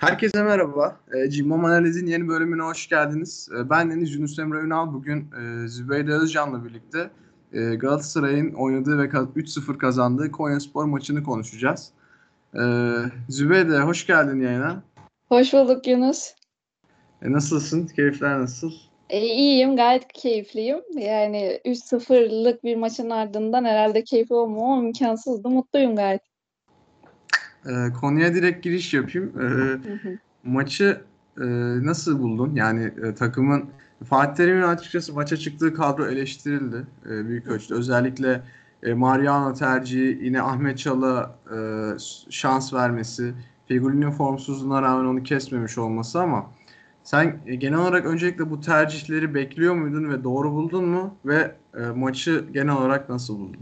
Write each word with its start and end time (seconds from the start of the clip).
Herkese 0.00 0.42
merhaba. 0.42 0.96
E, 1.14 1.30
Cimbom 1.30 1.64
Analiz'in 1.64 2.06
yeni 2.06 2.28
bölümüne 2.28 2.62
hoş 2.62 2.88
geldiniz. 2.88 3.48
E, 3.58 3.70
ben 3.70 3.90
Deniz 3.90 4.14
Yunus 4.14 4.38
Emre 4.38 4.58
Ünal. 4.58 4.92
Bugün 4.92 5.18
e, 5.20 5.68
Zübeyde 5.68 6.12
Özcan'la 6.12 6.64
birlikte 6.64 7.10
e, 7.52 7.74
Galatasaray'ın 7.74 8.54
oynadığı 8.54 8.98
ve 8.98 9.04
3-0 9.04 9.78
kazandığı 9.78 10.30
Konya 10.30 10.60
Spor 10.60 10.84
maçını 10.84 11.22
konuşacağız. 11.22 11.90
E, 12.54 12.62
Zübeyde 13.28 13.78
hoş 13.78 14.06
geldin 14.06 14.40
yayına. 14.40 14.82
Hoş 15.28 15.52
bulduk 15.52 15.86
Yunus. 15.86 16.34
E, 17.22 17.32
nasılsın? 17.32 17.86
Keyifler 17.86 18.40
nasıl? 18.40 18.72
E, 19.10 19.20
iyiyim, 19.20 19.76
gayet 19.76 20.12
keyifliyim. 20.12 20.80
Yani 20.94 21.60
3-0'lık 21.64 22.64
bir 22.64 22.76
maçın 22.76 23.10
ardından 23.10 23.64
herhalde 23.64 24.04
keyifli 24.04 24.34
olmam 24.34 24.86
imkansızdı. 24.86 25.48
Mutluyum 25.48 25.96
gayet. 25.96 26.29
E, 27.66 27.92
konuya 28.00 28.34
direkt 28.34 28.64
giriş 28.64 28.94
yapayım. 28.94 29.32
E, 29.40 29.46
maçı 30.44 31.00
e, 31.40 31.44
nasıl 31.86 32.18
buldun? 32.18 32.54
Yani 32.54 32.92
e, 33.02 33.14
takımın 33.14 33.64
Fatih 34.04 34.34
Terim'in 34.34 34.62
açıkçası 34.62 35.14
maça 35.14 35.36
çıktığı 35.36 35.74
kadro 35.74 36.06
eleştirildi 36.06 36.86
e, 37.06 37.28
büyük 37.28 37.46
ölçüde. 37.46 37.74
Özellikle 37.74 38.42
e, 38.82 38.94
Mariano 38.94 39.54
tercihi, 39.54 40.18
yine 40.22 40.42
Ahmet 40.42 40.78
Çal'a 40.78 41.38
e, 41.54 41.58
şans 42.30 42.74
vermesi, 42.74 43.34
Fegüli'nin 43.68 44.10
formsuzluğuna 44.10 44.82
rağmen 44.82 45.04
onu 45.04 45.22
kesmemiş 45.22 45.78
olması 45.78 46.20
ama 46.20 46.50
sen 47.04 47.40
e, 47.46 47.54
genel 47.54 47.78
olarak 47.78 48.06
öncelikle 48.06 48.50
bu 48.50 48.60
tercihleri 48.60 49.34
bekliyor 49.34 49.74
muydun 49.74 50.08
ve 50.10 50.24
doğru 50.24 50.52
buldun 50.52 50.84
mu? 50.84 51.14
Ve 51.24 51.54
e, 51.74 51.80
maçı 51.80 52.44
genel 52.52 52.76
olarak 52.76 53.08
nasıl 53.08 53.38
buldun? 53.38 53.60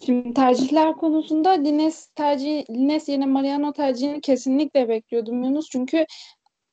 Şimdi 0.00 0.34
tercihler 0.34 0.92
konusunda 0.92 1.50
Lines 1.50 2.06
tercih 2.06 2.70
Lines 2.70 3.08
yerine 3.08 3.26
Mariano 3.26 3.72
tercihini 3.72 4.20
kesinlikle 4.20 4.88
bekliyordum 4.88 5.42
Yunus. 5.42 5.68
Çünkü 5.70 6.06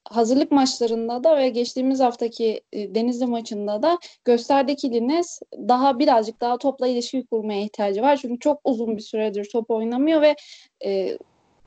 hazırlık 0.10 0.52
maçlarında 0.52 1.24
da 1.24 1.38
ve 1.38 1.50
geçtiğimiz 1.50 2.00
haftaki 2.00 2.62
e, 2.74 2.96
Denizli 2.96 3.26
maçında 3.26 3.84
da 3.84 4.00
gösterdi 4.26 4.76
ki 4.76 4.92
Lines 4.92 5.40
daha 5.54 6.00
birazcık 6.00 6.42
daha 6.42 6.58
topla 6.58 6.88
ilişki 6.88 7.26
kurmaya 7.26 7.62
ihtiyacı 7.62 8.02
var. 8.02 8.18
Çünkü 8.18 8.40
çok 8.40 8.62
uzun 8.64 8.98
bir 8.98 9.02
süredir 9.02 9.50
top 9.52 9.72
oynamıyor 9.72 10.22
ve 10.22 10.36
e, 10.86 11.18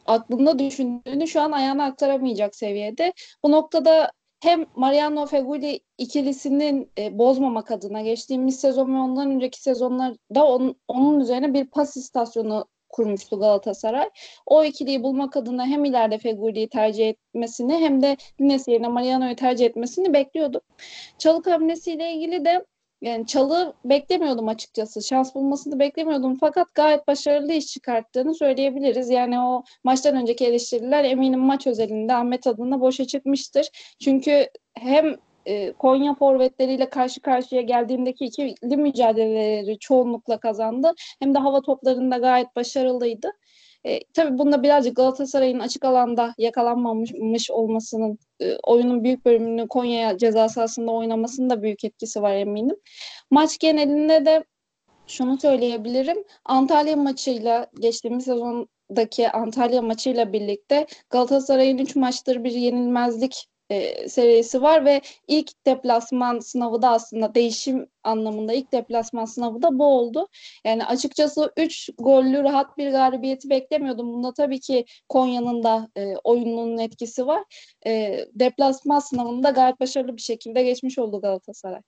aklında 0.06 0.58
düşündüğünü 0.58 1.26
şu 1.28 1.40
an 1.40 1.52
ayağına 1.52 1.84
aktaramayacak 1.84 2.56
seviyede. 2.56 3.12
Bu 3.42 3.50
noktada 3.50 4.10
hem 4.44 4.66
Mariano 4.76 5.26
Feguli 5.26 5.80
ikilisinin 5.98 6.90
e, 6.98 7.18
bozmamak 7.18 7.70
adına 7.70 8.02
geçtiğimiz 8.02 8.60
sezon 8.60 8.94
ve 8.94 8.98
ondan 8.98 9.30
önceki 9.30 9.62
sezonlarda 9.62 10.46
on, 10.46 10.76
onun 10.88 11.20
üzerine 11.20 11.54
bir 11.54 11.66
pas 11.66 11.96
istasyonu 11.96 12.66
kurmuştu 12.88 13.40
Galatasaray. 13.40 14.10
O 14.46 14.64
ikiliyi 14.64 15.02
bulmak 15.02 15.36
adına 15.36 15.66
hem 15.66 15.84
ileride 15.84 16.18
Feguli'yi 16.18 16.68
tercih 16.68 17.08
etmesini 17.08 17.74
hem 17.74 18.02
de 18.02 18.16
Lines 18.40 18.68
yerine 18.68 18.88
Mariano'yu 18.88 19.36
tercih 19.36 19.66
etmesini 19.66 20.12
bekliyordum. 20.12 20.60
Çalık 21.18 21.46
hamlesiyle 21.46 22.12
ilgili 22.12 22.44
de 22.44 22.64
yani 23.04 23.26
Çalı 23.26 23.74
beklemiyordum 23.84 24.48
açıkçası. 24.48 25.02
Şans 25.02 25.34
bulmasını 25.34 25.78
beklemiyordum 25.78 26.36
fakat 26.40 26.74
gayet 26.74 27.08
başarılı 27.08 27.52
iş 27.52 27.66
çıkarttığını 27.66 28.34
söyleyebiliriz. 28.34 29.10
Yani 29.10 29.40
o 29.40 29.64
maçtan 29.84 30.16
önceki 30.16 30.46
eleştiriler 30.46 31.04
eminim 31.04 31.40
maç 31.40 31.66
özelinde 31.66 32.14
Ahmet 32.14 32.46
adına 32.46 32.80
boşa 32.80 33.04
çıkmıştır. 33.04 33.94
Çünkü 34.00 34.48
hem 34.74 35.16
e, 35.46 35.72
Konya 35.72 36.14
forvetleriyle 36.14 36.88
karşı 36.88 37.20
karşıya 37.20 37.62
geldiğindeki 37.62 38.24
ikili 38.24 38.76
mücadeleleri 38.76 39.78
çoğunlukla 39.78 40.38
kazandı. 40.40 40.92
Hem 41.20 41.34
de 41.34 41.38
hava 41.38 41.60
toplarında 41.60 42.16
gayet 42.16 42.56
başarılıydı. 42.56 43.30
E, 43.86 44.00
tabii 44.14 44.38
bunda 44.38 44.62
birazcık 44.62 44.96
Galatasaray'ın 44.96 45.58
açık 45.58 45.84
alanda 45.84 46.34
yakalanmamış 46.38 47.50
olmasının 47.50 48.18
e, 48.40 48.56
oyunun 48.56 49.04
büyük 49.04 49.24
bölümünü 49.24 49.68
Konya 49.68 50.18
ceza 50.18 50.48
sahasında 50.48 50.92
oynamasının 50.92 51.50
da 51.50 51.62
büyük 51.62 51.84
etkisi 51.84 52.22
var 52.22 52.34
eminim. 52.34 52.76
Maç 53.30 53.58
genelinde 53.58 54.26
de 54.26 54.44
şunu 55.06 55.40
söyleyebilirim. 55.40 56.24
Antalya 56.44 56.96
maçıyla 56.96 57.66
geçtiğimiz 57.80 58.24
sezondaki 58.24 59.30
Antalya 59.30 59.82
maçıyla 59.82 60.32
birlikte 60.32 60.86
Galatasaray'ın 61.10 61.78
3 61.78 61.96
maçtır 61.96 62.44
bir 62.44 62.52
yenilmezlik 62.52 63.48
e, 63.74 64.08
serisi 64.08 64.62
var 64.62 64.84
ve 64.84 65.00
ilk 65.28 65.66
deplasman 65.66 66.38
sınavı 66.38 66.82
da 66.82 66.90
aslında 66.90 67.34
değişim 67.34 67.86
anlamında 68.04 68.52
ilk 68.52 68.72
deplasman 68.72 69.24
sınavı 69.24 69.62
da 69.62 69.78
bu 69.78 69.84
oldu. 69.84 70.28
Yani 70.64 70.84
açıkçası 70.84 71.52
3 71.56 71.90
gollü 71.98 72.42
rahat 72.42 72.78
bir 72.78 72.90
galibiyeti 72.90 73.50
beklemiyordum. 73.50 74.12
Bunda 74.12 74.32
tabii 74.32 74.60
ki 74.60 74.84
Konya'nın 75.08 75.62
da 75.62 75.88
e, 75.96 76.16
oyununun 76.24 76.78
etkisi 76.78 77.26
var. 77.26 77.44
E, 77.86 78.24
deplasman 78.34 78.98
sınavında 78.98 79.50
gayet 79.50 79.80
başarılı 79.80 80.16
bir 80.16 80.22
şekilde 80.22 80.62
geçmiş 80.62 80.98
oldu 80.98 81.20
Galatasaray. 81.20 81.80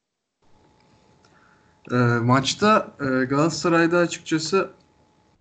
E, 1.93 1.95
maçta 2.23 2.89
e, 3.01 3.25
Galatasaray'da 3.25 3.99
açıkçası 3.99 4.71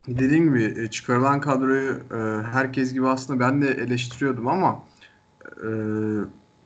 dediğim 0.07 0.43
gibi 0.43 0.81
e, 0.81 0.89
çıkarılan 0.89 1.41
kadroyu 1.41 1.91
e, 1.91 2.43
herkes 2.51 2.93
gibi 2.93 3.07
aslında 3.07 3.39
ben 3.39 3.61
de 3.61 3.67
eleştiriyordum 3.67 4.47
ama 4.47 4.83
e, 5.63 5.69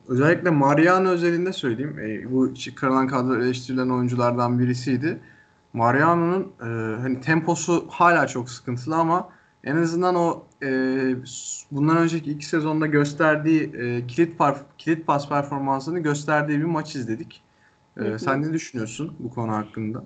özellikle 0.08 0.50
Mariano 0.50 1.08
özelinde 1.08 1.52
söyleyeyim. 1.52 1.98
E, 1.98 2.32
bu 2.32 2.54
çıkarılan 2.54 3.08
kadro 3.08 3.42
eleştirilen 3.42 3.88
oyunculardan 3.88 4.58
birisiydi. 4.58 5.20
Mariano'nun 5.72 6.52
e, 6.60 7.00
hani 7.00 7.20
temposu 7.20 7.86
hala 7.90 8.26
çok 8.26 8.50
sıkıntılı 8.50 8.96
ama 8.96 9.28
en 9.64 9.76
azından 9.76 10.14
o 10.14 10.44
e, 10.62 10.68
bundan 11.70 11.96
önceki 11.96 12.30
iki 12.30 12.46
sezonda 12.46 12.86
gösterdiği 12.86 13.72
e, 13.76 14.06
kilit 14.06 14.38
par, 14.38 14.56
kilit 14.78 15.06
pas 15.06 15.28
performansını 15.28 15.98
gösterdiği 15.98 16.58
bir 16.58 16.64
maç 16.64 16.96
izledik. 16.96 17.42
E, 17.96 18.18
sen 18.18 18.42
ne 18.42 18.52
düşünüyorsun 18.52 19.16
bu 19.18 19.30
konu 19.30 19.52
hakkında? 19.52 20.04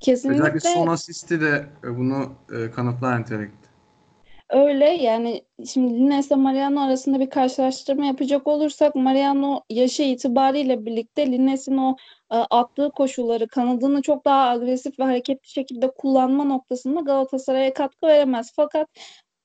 Kesinlikle. 0.00 0.42
Özellikle 0.42 0.60
son 0.60 0.86
asisti 0.86 1.40
de 1.40 1.66
e, 1.84 1.96
bunu 1.98 2.32
e, 2.52 2.70
kanıtlar 2.70 3.20
nitelikte. 3.20 3.69
Öyle 4.50 4.84
yani 4.84 5.44
şimdi 5.66 5.94
Lines 5.94 6.26
ile 6.26 6.34
Mariano 6.36 6.80
arasında 6.80 7.20
bir 7.20 7.30
karşılaştırma 7.30 8.06
yapacak 8.06 8.46
olursak 8.46 8.94
Mariano 8.94 9.60
yaşı 9.70 10.02
itibariyle 10.02 10.86
birlikte 10.86 11.32
Lines'in 11.32 11.76
o 11.76 11.96
e, 12.32 12.36
attığı 12.36 12.90
koşulları 12.90 13.48
kanadını 13.48 14.02
çok 14.02 14.24
daha 14.24 14.48
agresif 14.48 14.98
ve 14.98 15.04
hareketli 15.04 15.48
şekilde 15.48 15.90
kullanma 15.90 16.44
noktasında 16.44 17.00
Galatasaray'a 17.00 17.74
katkı 17.74 18.06
veremez. 18.06 18.52
Fakat 18.56 18.88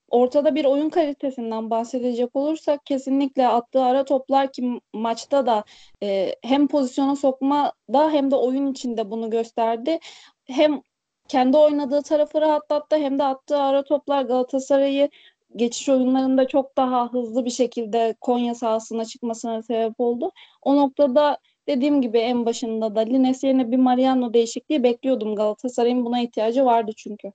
ortada 0.10 0.56
bir 0.56 0.66
oyun 0.66 0.90
kalitesinden 0.90 1.70
bahsedecek 1.70 2.36
olursak 2.36 2.86
kesinlikle 2.86 3.48
attığı 3.48 3.84
ara 3.84 4.06
toplar 4.06 4.52
ki 4.52 4.80
maçta 4.94 5.46
da 5.46 5.64
e, 6.04 6.36
hem 6.44 6.68
pozisyona 6.68 7.16
sokma 7.16 7.74
da 7.94 8.12
hem 8.12 8.32
de 8.32 8.36
oyun 8.36 8.72
içinde 8.72 9.12
bunu 9.12 9.30
gösterdi. 9.30 10.00
Hem 10.48 10.82
kendi 11.28 11.58
oynadığı 11.58 12.02
tarafı 12.02 12.42
rahatlattı 12.42 12.96
hem 12.96 13.20
de 13.20 13.24
attığı 13.24 13.58
ara 13.58 13.84
toplar 13.84 14.24
Galatasaray'ı 14.24 15.10
geçiş 15.56 15.90
oyunlarında 15.90 16.48
çok 16.48 16.78
daha 16.78 17.14
hızlı 17.14 17.46
bir 17.46 17.50
şekilde 17.50 18.16
Konya 18.22 18.56
sahasına 18.56 19.06
çıkmasına 19.06 19.62
sebep 19.62 19.94
oldu. 19.98 20.32
O 20.62 20.76
noktada 20.76 21.38
dediğim 21.68 22.02
gibi 22.02 22.18
en 22.18 22.46
başında 22.46 22.96
da 22.96 23.00
Lines 23.00 23.44
yerine 23.44 23.72
bir 23.72 23.78
Mariano 23.78 24.34
değişikliği 24.34 24.84
bekliyordum. 24.84 25.36
Galatasaray'ın 25.36 26.06
buna 26.06 26.22
ihtiyacı 26.22 26.66
vardı 26.66 26.92
çünkü. 26.98 27.32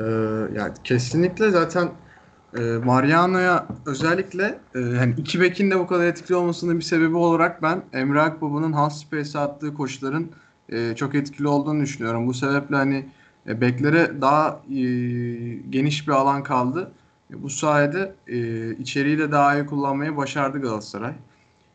Ee, 0.00 0.04
yani 0.56 0.72
kesinlikle 0.84 1.50
zaten 1.50 1.88
e, 2.58 2.60
Mariano'ya 2.60 3.66
özellikle 3.86 4.58
e, 4.74 4.78
hani 4.78 5.14
iki 5.18 5.40
bekin 5.40 5.70
de 5.70 5.78
bu 5.78 5.86
kadar 5.86 6.06
etkili 6.06 6.36
olmasının 6.36 6.78
bir 6.78 6.84
sebebi 6.84 7.16
olarak 7.16 7.62
ben 7.62 7.82
Emre 7.92 8.20
Akbaba'nın 8.20 8.72
half 8.72 8.92
space'e 8.92 9.40
attığı 9.40 9.74
koşuların 9.74 10.30
e, 10.72 10.94
çok 10.96 11.14
etkili 11.14 11.48
olduğunu 11.48 11.82
düşünüyorum. 11.82 12.26
Bu 12.26 12.34
sebeple 12.34 12.76
hani 12.76 13.04
e, 13.48 13.60
beklere 13.60 14.20
daha 14.20 14.60
e, 14.70 14.82
geniş 15.70 16.08
bir 16.08 16.12
alan 16.12 16.42
kaldı. 16.42 16.92
E, 17.30 17.42
bu 17.42 17.50
sayede 17.50 18.12
e, 18.28 18.70
içeriği 18.76 19.18
de 19.18 19.32
daha 19.32 19.54
iyi 19.54 19.66
kullanmayı 19.66 20.16
başardı 20.16 20.60
Galatasaray. 20.60 21.12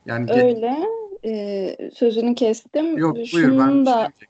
Yani 0.06 0.32
öyle. 0.32 0.78
E, 1.26 1.92
sözünü 1.94 2.36
kestim. 2.36 2.98
Yok 2.98 3.16
buyur 3.16 3.28
şunun 3.28 3.60
ben 3.60 3.86
da, 3.86 4.12
şey 4.20 4.28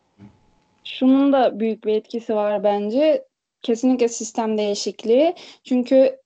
şunun 0.84 1.34
da 1.34 1.60
büyük 1.60 1.86
bir 1.86 1.94
etkisi 1.94 2.36
var 2.36 2.64
bence. 2.64 3.26
Kesinlikle 3.62 4.08
sistem 4.08 4.58
değişikliği. 4.58 5.36
Çünkü 5.64 6.18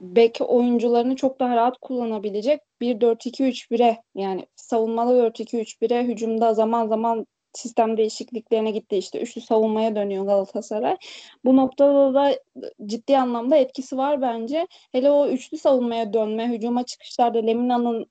bek 0.00 0.38
oyuncularını 0.40 1.16
çok 1.16 1.40
daha 1.40 1.56
rahat 1.56 1.78
kullanabilecek 1.78 2.60
1-4-2-3-1'e 2.80 4.02
yani 4.14 4.46
savunmada 4.56 5.12
4-2-3-1'e 5.12 6.04
hücumda 6.04 6.54
zaman 6.54 6.88
zaman 6.88 7.26
sistem 7.52 7.96
değişikliklerine 7.96 8.70
gitti 8.70 8.96
işte 8.96 9.20
üçlü 9.20 9.40
savunmaya 9.40 9.96
dönüyor 9.96 10.24
Galatasaray. 10.24 10.96
Bu 11.44 11.56
noktada 11.56 12.14
da 12.14 12.38
ciddi 12.86 13.18
anlamda 13.18 13.56
etkisi 13.56 13.96
var 13.96 14.22
bence. 14.22 14.66
Hele 14.92 15.10
o 15.10 15.28
üçlü 15.28 15.58
savunmaya 15.58 16.12
dönme, 16.12 16.48
hücuma 16.48 16.84
çıkışlarda 16.84 17.38
Lemina'nın 17.38 18.06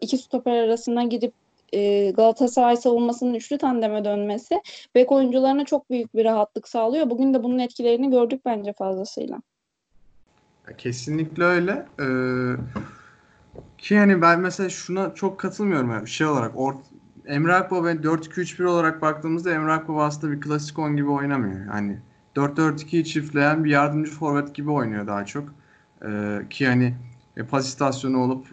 iki 0.00 0.18
stoper 0.18 0.56
arasına 0.56 1.04
gidip 1.04 1.32
e, 1.72 2.10
Galatasaray 2.10 2.76
savunmasının 2.76 3.34
üçlü 3.34 3.58
tandeme 3.58 4.04
dönmesi 4.04 4.62
bek 4.94 5.12
oyuncularına 5.12 5.64
çok 5.64 5.90
büyük 5.90 6.14
bir 6.14 6.24
rahatlık 6.24 6.68
sağlıyor. 6.68 7.10
Bugün 7.10 7.34
de 7.34 7.42
bunun 7.42 7.58
etkilerini 7.58 8.10
gördük 8.10 8.40
bence 8.44 8.72
fazlasıyla. 8.72 9.42
Kesinlikle 10.78 11.44
öyle. 11.44 11.86
Ee, 12.00 12.04
ki 13.78 13.94
yani 13.94 14.22
ben 14.22 14.40
mesela 14.40 14.68
şuna 14.68 15.14
çok 15.14 15.40
katılmıyorum 15.40 15.90
yani 15.90 16.08
şey 16.08 16.26
olarak 16.26 16.58
or 16.58 16.74
Emre 17.26 17.54
Akbaba 17.54 17.90
4-2-3-1 17.90 18.64
olarak 18.64 19.02
baktığımızda 19.02 19.50
Emre 19.50 19.72
Akbaba 19.72 20.04
aslında 20.04 20.32
bir 20.32 20.40
klasik 20.40 20.78
10 20.78 20.96
gibi 20.96 21.08
oynamıyor. 21.08 21.66
Yani 21.74 21.98
4-4-2'yi 22.36 23.04
çiftleyen 23.04 23.64
bir 23.64 23.70
yardımcı 23.70 24.10
forvet 24.10 24.54
gibi 24.54 24.70
oynuyor 24.70 25.06
daha 25.06 25.24
çok. 25.24 25.48
Ee, 26.04 26.42
ki 26.50 26.66
hani 26.66 26.94
e, 27.36 27.42
pas 27.42 27.68
istasyonu 27.68 28.18
olup 28.18 28.46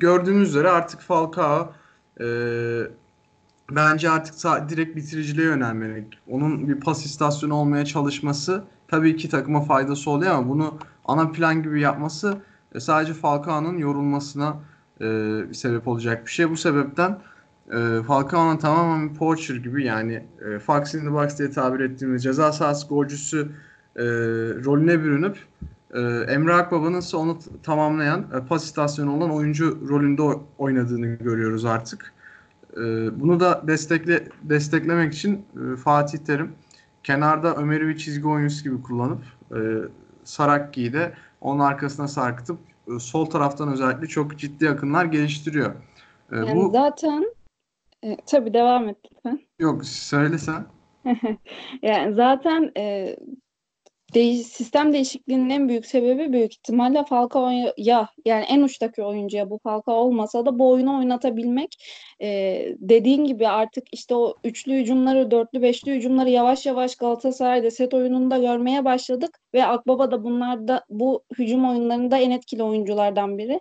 gördüğünüz 0.00 0.48
üzere 0.48 0.70
artık 0.70 1.00
Falcao 1.00 1.72
e, 2.20 2.26
bence 3.70 4.10
artık 4.10 4.34
direkt 4.68 4.96
bitiriciliğe 4.96 5.46
yönelmeli. 5.46 6.08
Onun 6.28 6.68
bir 6.68 6.80
pas 6.80 7.06
istasyonu 7.06 7.54
olmaya 7.54 7.84
çalışması 7.84 8.64
tabii 8.88 9.16
ki 9.16 9.28
takıma 9.28 9.60
faydası 9.60 10.10
oluyor 10.10 10.34
ama 10.34 10.48
bunu 10.48 10.78
ana 11.04 11.30
plan 11.30 11.62
gibi 11.62 11.80
yapması 11.80 12.38
e, 12.74 12.80
sadece 12.80 13.14
Falcao'nun 13.14 13.78
yorulmasına 13.78 14.56
e, 15.00 15.54
sebep 15.54 15.88
olacak 15.88 16.26
bir 16.26 16.30
şey. 16.30 16.50
Bu 16.50 16.56
sebepten 16.56 17.18
e, 17.72 18.02
Falcao'nun 18.06 18.56
tamamen 18.56 19.14
poacher 19.14 19.56
gibi 19.56 19.84
yani 19.84 20.22
e, 20.40 20.58
Fox 20.58 20.94
in 20.94 21.00
the 21.00 21.12
Box 21.12 21.38
diye 21.38 21.50
tabir 21.50 21.80
ettiğimiz 21.80 22.22
ceza 22.22 22.52
sahası 22.52 22.88
golcüsü 22.88 23.48
e, 23.96 24.04
rolüne 24.64 25.04
bürünüp 25.04 25.38
e, 25.94 26.00
Emre 26.28 26.54
Akbaba'nın 26.54 26.98
ise 26.98 27.16
onu 27.16 27.38
tamamlayan 27.62 28.26
e, 28.34 28.46
pas 28.46 28.64
istasyonu 28.64 29.16
olan 29.16 29.30
oyuncu 29.30 29.88
rolünde 29.88 30.22
oynadığını 30.58 31.06
görüyoruz 31.06 31.64
artık. 31.64 32.12
E, 32.76 32.80
bunu 33.20 33.40
da 33.40 33.62
destekle 33.66 34.28
desteklemek 34.42 35.14
için 35.14 35.34
e, 35.34 35.76
Fatih 35.76 36.18
Terim 36.18 36.52
kenarda 37.02 37.54
Ömer'i 37.54 37.88
bir 37.88 37.96
çizgi 37.96 38.28
oyuncusu 38.28 38.64
gibi 38.64 38.82
kullanıp 38.82 39.22
e, 39.52 39.58
Sarakki'yi 40.24 40.92
de 40.92 41.12
onun 41.40 41.60
arkasına 41.60 42.08
sarkıtıp 42.08 42.58
sol 43.00 43.26
taraftan 43.26 43.72
özellikle 43.72 44.06
çok 44.06 44.38
ciddi 44.38 44.70
akınlar 44.70 45.04
geliştiriyor. 45.04 45.74
E, 46.32 46.36
yani 46.36 46.56
bu 46.56 46.70
zaten 46.72 47.34
e, 48.04 48.16
tabii 48.26 48.54
devam 48.54 48.88
et 48.88 48.96
lütfen. 49.12 49.40
Yok 49.58 49.84
söyle 49.84 50.38
sen. 50.38 50.66
yani 51.82 52.14
zaten 52.14 52.72
e, 52.76 53.16
değiş, 54.14 54.46
sistem 54.46 54.92
değişikliğinin 54.92 55.50
en 55.50 55.68
büyük 55.68 55.86
sebebi 55.86 56.32
büyük 56.32 56.52
ihtimalle 56.52 57.04
Falcao'ya 57.04 58.08
yani 58.24 58.44
en 58.48 58.62
uçtaki 58.62 59.02
oyuncuya 59.02 59.50
bu 59.50 59.58
Falcao 59.58 59.94
olmasa 59.94 60.46
da 60.46 60.58
bu 60.58 60.70
oyunu 60.70 60.98
oynatabilmek. 60.98 61.76
E, 62.22 62.28
dediğin 62.78 63.24
gibi 63.24 63.48
artık 63.48 63.84
işte 63.92 64.14
o 64.14 64.34
üçlü 64.44 64.72
hücumları 64.72 65.30
dörtlü 65.30 65.62
beşli 65.62 65.94
hücumları 65.94 66.30
yavaş 66.30 66.66
yavaş 66.66 66.96
Galatasaray'da 66.96 67.70
set 67.70 67.94
oyununda 67.94 68.38
görmeye 68.38 68.84
başladık 68.84 69.38
ve 69.54 69.66
Akbaba 69.66 70.10
da 70.10 70.24
bunlarda 70.24 70.84
bu 70.90 71.24
hücum 71.38 71.70
oyunlarında 71.70 72.18
en 72.18 72.30
etkili 72.30 72.62
oyunculardan 72.62 73.38
biri 73.38 73.60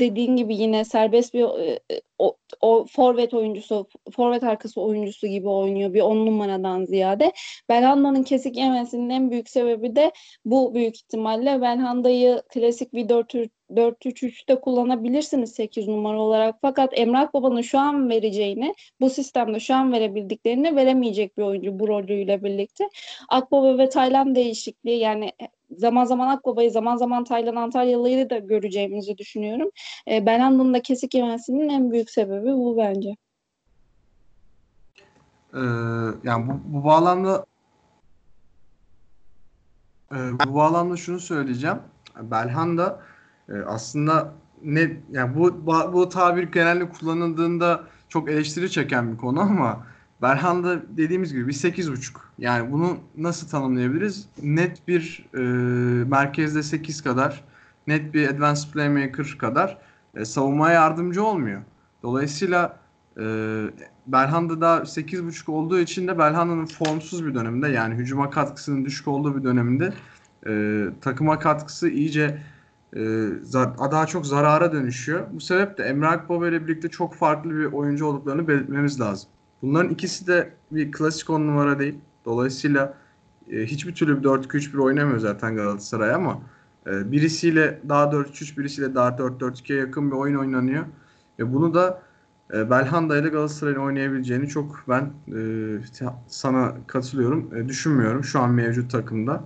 dediğin 0.00 0.36
gibi 0.36 0.56
yine 0.56 0.84
serbest 0.84 1.34
bir 1.34 1.44
e, 1.44 1.80
e, 1.90 2.00
o, 2.18 2.36
o 2.60 2.86
forvet 2.90 3.34
oyuncusu, 3.34 3.86
forvet 4.16 4.44
arkası 4.44 4.80
oyuncusu 4.80 5.26
gibi 5.26 5.48
oynuyor 5.48 5.94
bir 5.94 6.00
on 6.00 6.26
numaradan 6.26 6.84
ziyade. 6.84 7.32
Belhanda'nın 7.68 8.22
kesik 8.22 8.56
yemesinin 8.56 9.10
en 9.10 9.30
büyük 9.30 9.50
sebebi 9.50 9.96
de 9.96 10.12
bu 10.44 10.74
büyük 10.74 10.96
ihtimalle. 10.96 11.60
Belhanda'yı 11.60 12.42
klasik 12.48 12.94
bir 12.94 13.08
4-3-3'te 13.70 14.60
kullanabilirsiniz 14.60 15.52
8 15.52 15.88
numara 15.88 16.20
olarak. 16.20 16.54
Fakat 16.62 16.98
Emrah 16.98 17.32
Baba'nın 17.34 17.60
şu 17.60 17.78
an 17.78 18.10
vereceğini, 18.10 18.74
bu 19.00 19.10
sistemde 19.10 19.60
şu 19.60 19.74
an 19.74 19.92
verebildiklerini 19.92 20.76
veremeyecek 20.76 21.38
bir 21.38 21.42
oyuncu 21.42 21.78
bu 21.78 21.88
rolüyle 21.88 22.44
birlikte. 22.44 22.88
Akbaba 23.28 23.78
ve 23.78 23.88
Taylan 23.88 24.34
değişikliği 24.34 24.98
yani 24.98 25.32
zaman 25.76 26.04
zaman 26.04 26.28
Akbaba'yı 26.28 26.70
zaman 26.70 26.96
zaman 26.96 27.24
Taylan 27.24 27.56
Antalyalı'yı 27.56 28.30
da 28.30 28.38
göreceğimizi 28.38 29.18
düşünüyorum. 29.18 29.70
E, 30.10 30.26
Belhanda'nın 30.26 30.74
da 30.74 30.82
kesik 30.82 31.14
yemesinin 31.14 31.68
en 31.68 31.90
büyük 31.90 32.10
sebebi 32.10 32.52
bu 32.52 32.76
bence. 32.76 33.16
Ee, 35.54 35.58
yani 36.24 36.48
bu, 36.48 36.60
bu 36.64 36.84
bağlamda 36.84 37.46
e, 40.12 40.16
bu 40.16 40.54
bağlamda 40.54 40.96
şunu 40.96 41.20
söyleyeceğim. 41.20 41.78
Belhanda 42.20 43.00
e, 43.48 43.52
aslında 43.66 44.32
ne 44.62 44.96
yani 45.10 45.36
bu 45.36 45.66
bu 45.92 46.08
tabir 46.08 46.42
genelde 46.42 46.88
kullanıldığında 46.88 47.84
çok 48.08 48.30
eleştiri 48.30 48.70
çeken 48.70 49.12
bir 49.12 49.18
konu 49.18 49.40
ama 49.40 49.86
Belhanda 50.22 50.82
dediğimiz 50.96 51.32
gibi 51.32 51.48
bir 51.48 51.52
8.5. 51.52 52.16
Yani 52.38 52.72
bunu 52.72 52.98
nasıl 53.16 53.48
tanımlayabiliriz? 53.48 54.28
Net 54.42 54.88
bir 54.88 55.26
e, 55.34 55.40
merkezde 56.04 56.62
8 56.62 57.02
kadar, 57.02 57.44
net 57.86 58.14
bir 58.14 58.28
advanced 58.28 58.72
playmaker 58.72 59.36
kadar 59.38 59.78
e, 60.14 60.24
savunmaya 60.24 60.74
yardımcı 60.74 61.24
olmuyor. 61.24 61.62
Dolayısıyla 62.02 62.78
e, 63.20 63.24
Belhanda 64.06 64.60
da 64.60 64.76
8.5 64.76 65.50
olduğu 65.50 65.78
için 65.78 66.08
de 66.08 66.18
Belhanda'nın 66.18 66.66
formsuz 66.66 67.26
bir 67.26 67.34
döneminde 67.34 67.68
yani 67.68 67.94
hücuma 67.94 68.30
katkısının 68.30 68.84
düşük 68.84 69.08
olduğu 69.08 69.36
bir 69.36 69.44
döneminde 69.44 69.92
e, 70.46 70.84
takıma 71.00 71.38
katkısı 71.38 71.88
iyice 71.88 72.42
e, 72.96 73.00
daha 73.90 74.06
çok 74.06 74.26
zarara 74.26 74.72
dönüşüyor. 74.72 75.26
Bu 75.32 75.40
sebeple 75.40 75.84
Emre 75.84 76.06
Akbaba 76.06 76.48
ile 76.48 76.66
birlikte 76.66 76.88
çok 76.88 77.14
farklı 77.14 77.50
bir 77.50 77.64
oyuncu 77.64 78.06
olduklarını 78.06 78.48
belirtmemiz 78.48 79.00
lazım. 79.00 79.30
Bunların 79.62 79.90
ikisi 79.90 80.26
de 80.26 80.54
bir 80.70 80.92
klasik 80.92 81.30
on 81.30 81.40
numara 81.40 81.78
değil. 81.78 81.94
Dolayısıyla 82.24 82.94
e, 83.50 83.64
hiçbir 83.66 83.94
türlü 83.94 84.18
bir 84.18 84.28
4-2-3-1 84.28 84.78
oynamıyor 84.78 85.18
zaten 85.18 85.56
Galatasaray 85.56 86.14
ama 86.14 86.40
e, 86.86 87.12
birisiyle 87.12 87.80
daha 87.88 88.04
4-3-3 88.04 88.58
birisiyle 88.58 88.94
daha 88.94 89.08
4-4-2'ye 89.08 89.78
yakın 89.78 90.10
bir 90.10 90.16
oyun 90.16 90.36
oynanıyor. 90.36 90.84
Ve 91.38 91.52
bunu 91.54 91.74
da 91.74 92.02
e, 92.54 92.70
Belhanda 92.70 93.16
ile 93.16 93.28
Galatasaray'ın 93.28 93.78
oynayabileceğini 93.78 94.48
çok 94.48 94.84
ben 94.88 95.10
e, 95.36 96.12
sana 96.28 96.74
katılıyorum. 96.86 97.54
E, 97.56 97.68
düşünmüyorum 97.68 98.24
şu 98.24 98.40
an 98.40 98.50
mevcut 98.50 98.90
takımda. 98.90 99.44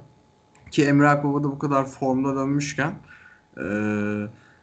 Ki 0.71 0.85
Emre 0.85 1.09
Akbaba 1.09 1.39
da 1.39 1.45
bu 1.45 1.59
kadar 1.59 1.87
formda 1.87 2.37
dönmüşken 2.37 2.95
e, 3.59 3.65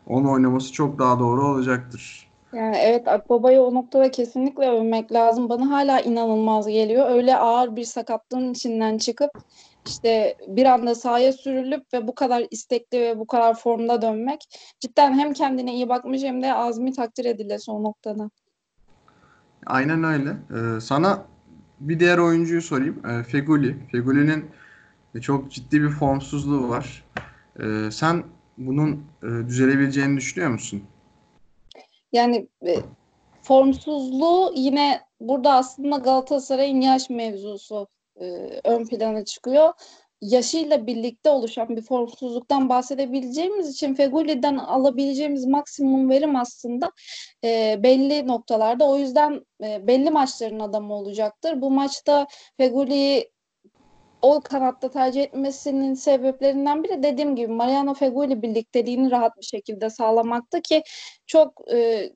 onun 0.05 0.27
oynaması 0.27 0.73
çok 0.73 0.99
daha 0.99 1.19
doğru 1.19 1.47
olacaktır. 1.47 2.30
Yani 2.53 2.77
evet 2.77 3.07
Akbaba'yı 3.07 3.61
o 3.61 3.73
noktada 3.73 4.11
kesinlikle 4.11 4.69
övmek 4.69 5.11
lazım. 5.11 5.49
Bana 5.49 5.69
hala 5.69 5.99
inanılmaz 5.99 6.67
geliyor. 6.67 7.09
Öyle 7.09 7.37
ağır 7.37 7.75
bir 7.75 7.83
sakatlığın 7.83 8.51
içinden 8.51 8.97
çıkıp 8.97 9.31
işte 9.87 10.37
bir 10.47 10.65
anda 10.65 10.95
sahaya 10.95 11.33
sürülüp 11.33 11.93
ve 11.93 12.07
bu 12.07 12.15
kadar 12.15 12.47
istekli 12.51 12.99
ve 12.99 13.19
bu 13.19 13.27
kadar 13.27 13.53
formda 13.53 14.01
dönmek 14.01 14.41
cidden 14.79 15.13
hem 15.13 15.33
kendine 15.33 15.73
iyi 15.73 15.89
bakmış 15.89 16.23
hem 16.23 16.41
de 16.41 16.53
azmi 16.53 16.93
takdir 16.93 17.25
edilesi 17.25 17.71
o 17.71 17.83
noktada. 17.83 18.29
Aynen 19.65 20.03
öyle. 20.03 20.29
Ee, 20.29 20.81
sana 20.81 21.25
bir 21.79 21.99
diğer 21.99 22.17
oyuncuyu 22.17 22.61
sorayım. 22.61 23.01
Ee, 23.07 23.23
Feguli. 23.23 23.77
Feguli'nin 23.91 24.45
çok 25.21 25.51
ciddi 25.51 25.81
bir 25.81 25.89
formsuzluğu 25.89 26.69
var. 26.69 27.03
Ee, 27.59 27.91
sen 27.91 28.23
bunun 28.57 29.03
e, 29.23 29.27
düzelebileceğini 29.47 30.17
düşünüyor 30.17 30.51
musun? 30.51 30.83
Yani 32.11 32.47
e, 32.67 32.75
formsuzluğu 33.41 34.53
yine 34.55 35.01
burada 35.19 35.53
aslında 35.53 35.97
Galatasaray'ın 35.97 36.81
yaş 36.81 37.09
mevzusu 37.09 37.87
e, 38.21 38.25
ön 38.63 38.85
plana 38.85 39.25
çıkıyor. 39.25 39.73
Yaşıyla 40.21 40.87
birlikte 40.87 41.29
oluşan 41.29 41.69
bir 41.69 41.81
formsuzluktan 41.81 42.69
bahsedebileceğimiz 42.69 43.69
için 43.69 43.93
Feguli'den 43.93 44.57
alabileceğimiz 44.57 45.45
maksimum 45.45 46.09
verim 46.09 46.35
aslında 46.35 46.91
e, 47.43 47.79
belli 47.83 48.27
noktalarda. 48.27 48.89
O 48.89 48.97
yüzden 48.97 49.45
e, 49.63 49.87
belli 49.87 50.09
maçların 50.09 50.59
adamı 50.59 50.93
olacaktır. 50.93 51.61
Bu 51.61 51.71
maçta 51.71 52.27
Feguli'yi 52.57 53.31
o 54.21 54.41
kanatta 54.41 54.91
tercih 54.91 55.23
etmesinin 55.23 55.93
sebeplerinden 55.93 56.83
biri 56.83 57.03
dediğim 57.03 57.35
gibi 57.35 57.47
Mariano 57.47 57.93
Feguli 57.93 58.41
birlikteliğini 58.41 59.11
rahat 59.11 59.37
bir 59.37 59.45
şekilde 59.45 59.89
sağlamaktı 59.89 60.61
ki 60.61 60.83
çok 61.27 61.71
e, 61.73 62.09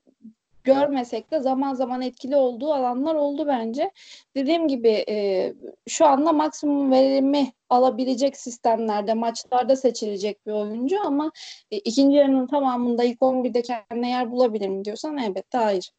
görmesek 0.66 1.30
de 1.30 1.40
zaman 1.40 1.74
zaman 1.74 2.02
etkili 2.02 2.36
olduğu 2.36 2.72
alanlar 2.72 3.14
oldu 3.14 3.46
bence. 3.46 3.90
Dediğim 4.36 4.68
gibi 4.68 5.04
e, 5.08 5.54
şu 5.88 6.06
anda 6.06 6.32
maksimum 6.32 6.90
verimi 6.92 7.52
alabilecek 7.70 8.36
sistemlerde, 8.36 9.14
maçlarda 9.14 9.76
seçilecek 9.76 10.46
bir 10.46 10.52
oyuncu 10.52 11.06
ama 11.06 11.32
e, 11.70 11.78
ikinci 11.78 12.16
yarının 12.16 12.46
tamamında 12.46 13.04
ilk 13.04 13.20
11'de 13.20 13.62
kendine 13.62 14.10
yer 14.10 14.30
bulabilir 14.30 14.68
mi 14.68 14.84
diyorsan 14.84 15.18
elbette 15.18 15.58
hayır. 15.58 15.90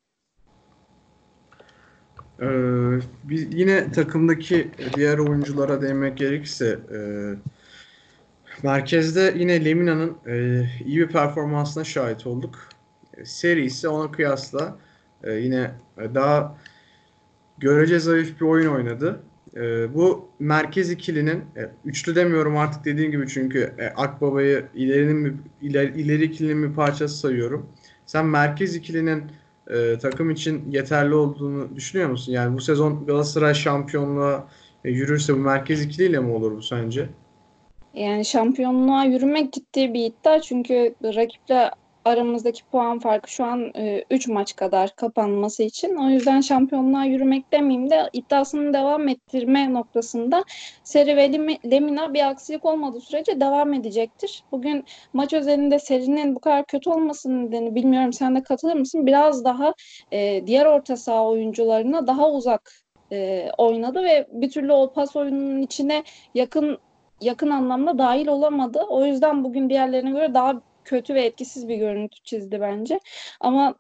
Ee, 2.41 2.99
biz 3.23 3.53
yine 3.53 3.91
takımdaki 3.91 4.71
diğer 4.95 5.17
oyunculara 5.17 5.81
değinmek 5.81 6.17
gerekirse 6.17 6.79
e, 6.93 6.99
merkezde 8.63 9.33
yine 9.37 9.65
Lemina'nın 9.65 10.17
e, 10.27 10.65
iyi 10.85 10.99
bir 10.99 11.07
performansına 11.07 11.83
şahit 11.83 12.27
olduk. 12.27 12.69
E, 13.17 13.25
seri 13.25 13.65
ise 13.65 13.87
ona 13.87 14.11
kıyasla 14.11 14.77
e, 15.23 15.33
yine 15.33 15.71
daha 15.97 16.57
görece 17.57 17.99
zayıf 17.99 18.41
bir 18.41 18.45
oyun 18.45 18.71
oynadı. 18.73 19.19
e, 19.55 19.93
bu 19.93 20.29
merkez 20.39 20.91
ikilinin 20.91 21.37
e, 21.37 21.71
üçlü 21.85 22.15
demiyorum 22.15 22.57
artık 22.57 22.85
dediğim 22.85 23.11
gibi 23.11 23.27
çünkü 23.27 23.73
e, 23.77 23.87
Akbaba'yı 23.87 24.65
ilerinin 24.75 25.41
ileri, 25.61 26.01
ileri 26.01 26.23
ikilinin 26.23 26.69
bir 26.69 26.75
parçası 26.75 27.17
sayıyorum. 27.17 27.69
Sen 28.05 28.25
merkez 28.25 28.75
ikilinin 28.75 29.23
e, 29.69 29.97
takım 29.97 30.29
için 30.29 30.71
yeterli 30.71 31.15
olduğunu 31.15 31.75
düşünüyor 31.75 32.09
musun? 32.09 32.31
Yani 32.31 32.57
bu 32.57 32.61
sezon 32.61 33.05
Galatasaray 33.05 33.53
şampiyonluğa 33.53 34.47
e, 34.85 34.89
yürürse 34.91 35.33
bu 35.33 35.37
merkez 35.37 35.85
ikiliyle 35.85 36.19
mi 36.19 36.31
olur 36.31 36.57
bu 36.57 36.61
sence? 36.61 37.09
Yani 37.93 38.25
şampiyonluğa 38.25 39.03
yürümek 39.03 39.53
ciddi 39.53 39.93
bir 39.93 40.05
iddia 40.05 40.41
çünkü 40.41 40.95
rakiple 41.03 41.71
aramızdaki 42.07 42.65
puan 42.71 42.99
farkı 42.99 43.31
şu 43.31 43.45
an 43.45 43.71
3 44.11 44.29
e, 44.29 44.33
maç 44.33 44.55
kadar 44.55 44.95
kapanması 44.95 45.63
için. 45.63 45.95
O 45.95 46.09
yüzden 46.09 46.41
şampiyonluğa 46.41 47.05
yürümek 47.05 47.53
demeyeyim 47.53 47.89
de 47.89 48.09
iddiasını 48.13 48.73
devam 48.73 49.07
ettirme 49.07 49.73
noktasında 49.73 50.43
Seri 50.83 51.17
ve 51.17 51.31
Lemina 51.71 52.13
bir 52.13 52.27
aksilik 52.29 52.65
olmadığı 52.65 53.01
sürece 53.01 53.39
devam 53.41 53.73
edecektir. 53.73 54.43
Bugün 54.51 54.85
maç 55.13 55.33
özelinde 55.33 55.79
serinin 55.79 56.35
bu 56.35 56.39
kadar 56.39 56.65
kötü 56.65 56.89
olmasının 56.89 57.47
nedeni 57.47 57.75
bilmiyorum 57.75 58.13
sen 58.13 58.35
de 58.35 58.43
katılır 58.43 58.75
mısın? 58.75 59.05
Biraz 59.05 59.45
daha 59.45 59.73
e, 60.11 60.47
diğer 60.47 60.65
orta 60.65 60.97
saha 60.97 61.27
oyuncularına 61.27 62.07
daha 62.07 62.31
uzak 62.31 62.71
e, 63.11 63.49
oynadı 63.57 64.03
ve 64.03 64.27
bir 64.31 64.51
türlü 64.51 64.73
o 64.73 64.93
pas 64.93 65.15
oyununun 65.15 65.61
içine 65.61 66.03
yakın 66.35 66.77
yakın 67.21 67.49
anlamda 67.49 67.97
dahil 67.97 68.27
olamadı. 68.27 68.79
O 68.89 69.05
yüzden 69.05 69.43
bugün 69.43 69.69
diğerlerine 69.69 70.11
göre 70.11 70.33
daha 70.33 70.61
kötü 70.87 71.15
ve 71.15 71.25
etkisiz 71.25 71.67
bir 71.67 71.75
görüntü 71.75 72.23
çizdi 72.23 72.61
bence. 72.61 72.99
Ama 73.39 73.75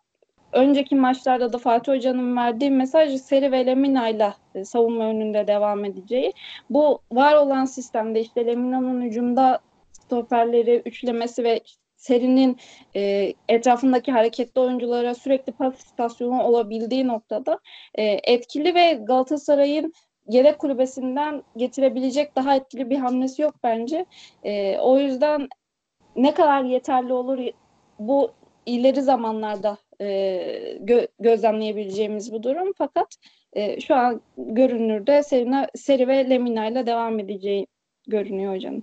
önceki 0.53 0.95
maçlarda 0.95 1.53
da 1.53 1.57
Fatih 1.57 1.91
Hoca'nın 1.91 2.37
verdiği 2.37 2.71
mesaj 2.71 3.21
Seri 3.21 3.51
ve 3.51 3.65
Lemina 3.65 4.09
ile 4.09 4.33
savunma 4.65 5.03
önünde 5.03 5.47
devam 5.47 5.85
edeceği. 5.85 6.33
Bu 6.69 6.99
var 7.11 7.35
olan 7.35 7.65
sistemde 7.65 8.21
işte 8.21 8.45
Lemina'nın 8.45 9.01
hücumda 9.01 9.59
stoperleri 9.91 10.81
üçlemesi 10.85 11.43
ve 11.43 11.61
serinin 11.95 12.57
e, 12.95 13.33
etrafındaki 13.49 14.11
hareketli 14.11 14.61
oyunculara 14.61 15.15
sürekli 15.15 15.53
pas 15.97 16.21
olabildiği 16.21 17.07
noktada 17.07 17.59
e, 17.95 18.03
etkili 18.03 18.75
ve 18.75 18.93
Galatasaray'ın 18.93 19.93
yedek 20.29 20.59
kulübesinden 20.59 21.43
getirebilecek 21.57 22.35
daha 22.35 22.55
etkili 22.55 22.89
bir 22.89 22.97
hamlesi 22.97 23.41
yok 23.41 23.55
bence. 23.63 24.05
E, 24.43 24.77
o 24.77 24.99
yüzden 24.99 25.47
ne 26.17 26.33
kadar 26.33 26.63
yeterli 26.63 27.13
olur 27.13 27.39
bu 27.99 28.31
ileri 28.65 29.01
zamanlarda 29.01 29.77
e, 29.99 30.05
gö- 30.77 31.07
gözlemleyebileceğimiz 31.19 32.31
bu 32.31 32.43
durum. 32.43 32.73
Fakat 32.77 33.07
e, 33.53 33.81
şu 33.81 33.95
an 33.95 34.21
görünürde 34.37 35.23
Serina, 35.23 35.67
Seri 35.75 36.07
ve 36.07 36.29
Lemina 36.29 36.67
ile 36.67 36.85
devam 36.85 37.19
edeceği 37.19 37.67
görünüyor 38.07 38.55
hocam. 38.55 38.81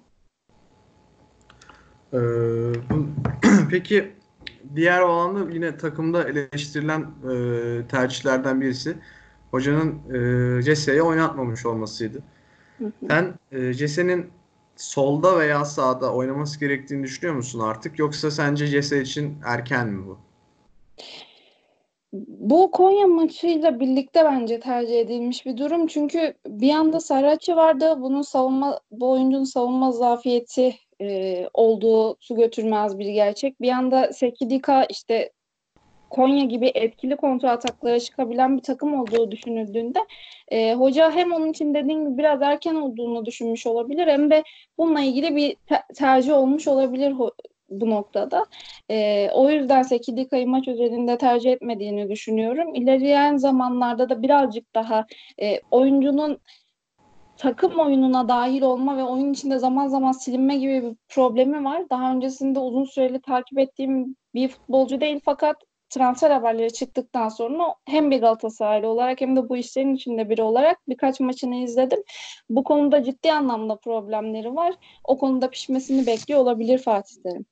Ee, 2.12 2.18
peki 3.70 4.12
diğer 4.76 5.00
alanda 5.00 5.52
yine 5.52 5.76
takımda 5.76 6.28
eleştirilen 6.28 7.00
e, 7.00 7.86
tercihlerden 7.86 8.60
birisi 8.60 8.96
hocanın 9.50 10.12
e, 10.58 10.62
Jesse'yi 10.62 11.02
oynatmamış 11.02 11.66
olmasıydı. 11.66 12.22
Sen 13.08 13.34
e, 13.52 13.72
Jesse'nin 13.72 14.30
solda 14.76 15.38
veya 15.38 15.64
sağda 15.64 16.14
oynaması 16.14 16.60
gerektiğini 16.60 17.02
düşünüyor 17.02 17.34
musun 17.34 17.60
artık? 17.60 17.98
Yoksa 17.98 18.30
sence 18.30 18.66
Cese 18.66 19.02
için 19.02 19.38
erken 19.46 19.88
mi 19.88 20.06
bu? 20.06 20.18
Bu 22.28 22.70
Konya 22.70 23.06
maçıyla 23.06 23.80
birlikte 23.80 24.24
bence 24.24 24.60
tercih 24.60 25.00
edilmiş 25.00 25.46
bir 25.46 25.56
durum. 25.56 25.86
Çünkü 25.86 26.34
bir 26.46 26.70
anda 26.70 27.00
Saracchi 27.00 27.56
vardı. 27.56 27.94
Bunun 27.98 28.22
savunma, 28.22 28.80
bu 28.90 29.10
oyuncunun 29.10 29.44
savunma 29.44 29.92
zafiyeti 29.92 30.74
e, 31.00 31.48
olduğu 31.54 32.16
su 32.20 32.36
götürmez 32.36 32.98
bir 32.98 33.06
gerçek. 33.06 33.60
Bir 33.60 33.68
anda 33.68 34.12
Sekidika 34.12 34.84
işte 34.84 35.32
Konya 36.14 36.44
gibi 36.44 36.72
etkili 36.74 37.16
kontrol 37.16 37.48
ataklara 37.48 38.00
çıkabilen 38.00 38.56
bir 38.56 38.62
takım 38.62 39.00
olduğu 39.00 39.30
düşünüldüğünde 39.30 39.98
e, 40.48 40.74
hoca 40.74 41.10
hem 41.10 41.32
onun 41.32 41.50
için 41.50 41.74
dediğim 41.74 42.04
gibi 42.04 42.18
biraz 42.18 42.42
erken 42.42 42.74
olduğunu 42.74 43.26
düşünmüş 43.26 43.66
olabilir 43.66 44.06
hem 44.06 44.30
de 44.30 44.42
bununla 44.78 45.00
ilgili 45.00 45.36
bir 45.36 45.56
te- 45.66 45.82
tercih 45.94 46.32
olmuş 46.32 46.68
olabilir 46.68 47.14
bu 47.70 47.90
noktada. 47.90 48.46
E, 48.90 49.28
o 49.32 49.50
yüzden 49.50 49.82
Sekidika'yı 49.82 50.48
maç 50.48 50.68
üzerinde 50.68 51.18
tercih 51.18 51.52
etmediğini 51.52 52.10
düşünüyorum. 52.10 52.74
İlerleyen 52.74 53.36
zamanlarda 53.36 54.08
da 54.08 54.22
birazcık 54.22 54.74
daha 54.74 55.06
e, 55.42 55.60
oyuncunun 55.70 56.38
takım 57.36 57.78
oyununa 57.78 58.28
dahil 58.28 58.62
olma 58.62 58.96
ve 58.96 59.04
oyun 59.04 59.32
içinde 59.32 59.58
zaman 59.58 59.88
zaman 59.88 60.12
silinme 60.12 60.56
gibi 60.56 60.82
bir 60.82 60.96
problemi 61.08 61.64
var. 61.64 61.82
Daha 61.90 62.12
öncesinde 62.12 62.58
uzun 62.58 62.84
süreli 62.84 63.20
takip 63.20 63.58
ettiğim 63.58 64.16
bir 64.34 64.48
futbolcu 64.48 65.00
değil 65.00 65.20
fakat 65.24 65.56
transfer 65.94 66.30
haberleri 66.30 66.72
çıktıktan 66.72 67.28
sonra 67.28 67.74
hem 67.86 68.10
bir 68.10 68.20
Galatasaraylı 68.20 68.88
olarak 68.88 69.20
hem 69.20 69.36
de 69.36 69.48
bu 69.48 69.56
işlerin 69.56 69.94
içinde 69.94 70.30
biri 70.30 70.42
olarak 70.42 70.78
birkaç 70.88 71.20
maçını 71.20 71.56
izledim. 71.56 71.98
Bu 72.50 72.64
konuda 72.64 73.02
ciddi 73.02 73.32
anlamda 73.32 73.76
problemleri 73.76 74.54
var. 74.54 74.74
O 75.04 75.18
konuda 75.18 75.50
pişmesini 75.50 76.06
bekliyor 76.06 76.40
olabilir 76.40 76.78
Fatih 76.78 77.16
Terim. 77.22 77.44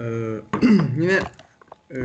Ee, 0.00 0.40
yine 1.00 1.18
e, 1.90 1.96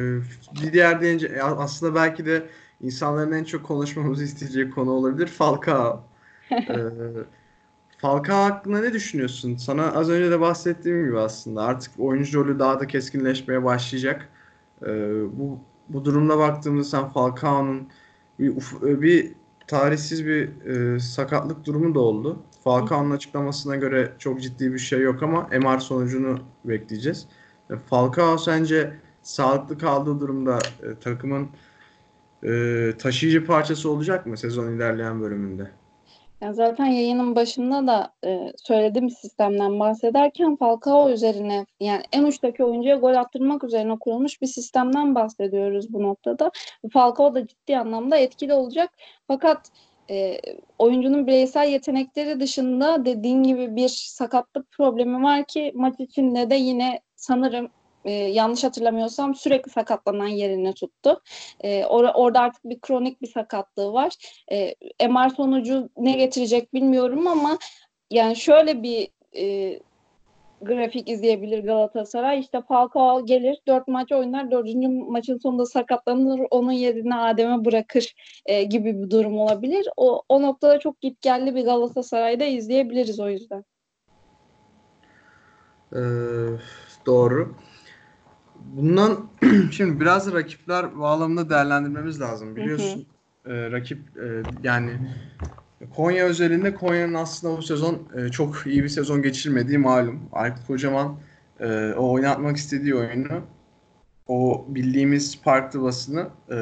bir 0.61 0.73
diğer 0.73 1.01
deyince 1.01 1.43
aslında 1.43 1.95
belki 1.95 2.25
de 2.25 2.45
insanların 2.81 3.31
en 3.31 3.43
çok 3.43 3.65
konuşmamızı 3.65 4.23
isteyecek 4.23 4.73
konu 4.73 4.91
olabilir 4.91 5.27
Falcao. 5.27 6.03
ee, 6.51 6.57
Falcao 7.97 8.37
hakkında 8.37 8.81
ne 8.81 8.93
düşünüyorsun? 8.93 9.55
Sana 9.55 9.91
az 9.91 10.09
önce 10.09 10.31
de 10.31 10.39
bahsettiğim 10.39 11.05
gibi 11.05 11.19
aslında 11.19 11.61
artık 11.61 11.91
oyuncu 11.99 12.39
rolü 12.39 12.59
daha 12.59 12.79
da 12.79 12.87
keskinleşmeye 12.87 13.63
başlayacak. 13.63 14.29
Ee, 14.85 15.21
bu 15.37 15.59
bu 15.89 16.05
durumda 16.05 16.37
baktığımızda 16.37 16.97
sen 16.97 17.09
Falcao'nun 17.09 17.89
bir, 18.39 18.55
bir 19.01 19.33
tarihsiz 19.67 20.25
bir 20.25 20.65
e, 20.65 20.99
sakatlık 20.99 21.65
durumu 21.65 21.95
da 21.95 21.99
oldu. 21.99 22.39
Falcao'nun 22.63 23.11
açıklamasına 23.11 23.75
göre 23.75 24.13
çok 24.19 24.41
ciddi 24.41 24.73
bir 24.73 24.79
şey 24.79 24.99
yok 25.01 25.23
ama 25.23 25.49
MR 25.61 25.79
sonucunu 25.79 26.39
bekleyeceğiz. 26.65 27.27
E, 27.69 27.75
Falcao 27.77 28.37
sence 28.37 28.93
sağlıklı 29.21 29.77
kaldığı 29.77 30.19
durumda 30.19 30.59
e, 30.83 30.99
takımın 30.99 31.49
e, 32.43 32.93
taşıyıcı 32.99 33.45
parçası 33.45 33.89
olacak 33.89 34.25
mı 34.25 34.37
sezon 34.37 34.71
ilerleyen 34.71 35.21
bölümünde? 35.21 35.71
Yani 36.41 36.55
zaten 36.55 36.85
yayının 36.85 37.35
başında 37.35 37.87
da 37.87 38.13
e, 38.25 38.53
söylediğim 38.57 39.09
sistemden 39.09 39.79
bahsederken 39.79 40.55
Falcao 40.55 41.09
üzerine 41.09 41.65
yani 41.79 42.03
en 42.11 42.23
uçtaki 42.23 42.63
oyuncuya 42.63 42.95
gol 42.95 43.13
attırmak 43.13 43.63
üzerine 43.63 43.99
kurulmuş 43.99 44.41
bir 44.41 44.47
sistemden 44.47 45.15
bahsediyoruz 45.15 45.93
bu 45.93 46.03
noktada. 46.03 46.51
Falcao 46.93 47.35
da 47.35 47.47
ciddi 47.47 47.77
anlamda 47.77 48.17
etkili 48.17 48.53
olacak. 48.53 48.89
Fakat 49.27 49.71
e, 50.09 50.39
oyuncunun 50.79 51.27
bireysel 51.27 51.67
yetenekleri 51.67 52.39
dışında 52.39 53.05
dediğin 53.05 53.43
gibi 53.43 53.75
bir 53.75 53.89
sakatlık 53.89 54.71
problemi 54.71 55.23
var 55.23 55.45
ki 55.45 55.71
maç 55.75 55.95
içinde 55.99 56.49
de 56.49 56.55
yine 56.55 56.99
sanırım 57.15 57.69
e, 58.05 58.11
yanlış 58.11 58.63
hatırlamıyorsam 58.63 59.35
sürekli 59.35 59.71
sakatlanan 59.71 60.27
yerini 60.27 60.73
tuttu. 60.73 61.21
E, 61.59 61.81
or- 61.81 62.13
orada 62.13 62.39
artık 62.39 62.63
bir 62.65 62.79
kronik 62.79 63.21
bir 63.21 63.27
sakatlığı 63.27 63.93
var. 63.93 64.13
E, 64.51 64.75
MR 65.07 65.29
sonucu 65.29 65.89
ne 65.97 66.11
getirecek 66.11 66.73
bilmiyorum 66.73 67.27
ama 67.27 67.57
yani 68.09 68.35
şöyle 68.35 68.83
bir 68.83 69.09
e, 69.37 69.79
grafik 70.61 71.09
izleyebilir 71.09 71.63
Galatasaray. 71.63 72.39
İşte 72.39 72.61
Falcao 72.67 73.25
gelir, 73.25 73.57
dört 73.67 73.87
maç 73.87 74.11
oynar, 74.11 74.51
dördüncü 74.51 74.87
maçın 74.87 75.37
sonunda 75.37 75.65
sakatlanır, 75.65 76.41
onun 76.51 76.71
yerine 76.71 77.15
Adem'e 77.15 77.65
bırakır 77.65 78.15
e, 78.45 78.63
gibi 78.63 79.01
bir 79.01 79.09
durum 79.09 79.39
olabilir. 79.39 79.87
O, 79.97 80.21
o 80.29 80.41
noktada 80.41 80.79
çok 80.79 81.01
gitgelli 81.01 81.55
bir 81.55 81.65
Galatasaray'da 81.65 82.45
izleyebiliriz 82.45 83.19
o 83.19 83.29
yüzden. 83.29 83.65
Ee, 85.93 85.99
doğru. 87.05 87.55
Bundan 88.75 89.29
şimdi 89.71 89.99
biraz 89.99 90.33
rakipler 90.33 90.99
bağlamında 90.99 91.49
değerlendirmemiz 91.49 92.21
lazım. 92.21 92.55
Biliyorsun 92.55 93.05
hı 93.43 93.49
hı. 93.49 93.53
E, 93.53 93.71
rakip 93.71 93.99
e, 94.17 94.43
yani 94.63 94.91
Konya 95.95 96.25
özelinde 96.25 96.75
Konya'nın 96.75 97.13
aslında 97.13 97.57
bu 97.57 97.61
sezon 97.61 98.07
e, 98.17 98.29
çok 98.29 98.63
iyi 98.65 98.83
bir 98.83 98.89
sezon 98.89 99.21
geçirmediği 99.21 99.77
malum. 99.77 100.19
Aykut 100.31 100.67
Kocaman 100.67 101.15
e, 101.59 101.93
o 101.97 102.11
oynatmak 102.11 102.57
istediği 102.57 102.95
oyunu 102.95 103.41
o 104.27 104.65
bildiğimiz 104.67 105.41
park 105.41 105.73
basını 105.73 106.27
e, 106.49 106.55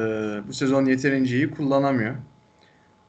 bu 0.48 0.52
sezon 0.52 0.84
yeterince 0.84 1.36
iyi 1.36 1.50
kullanamıyor. 1.50 2.14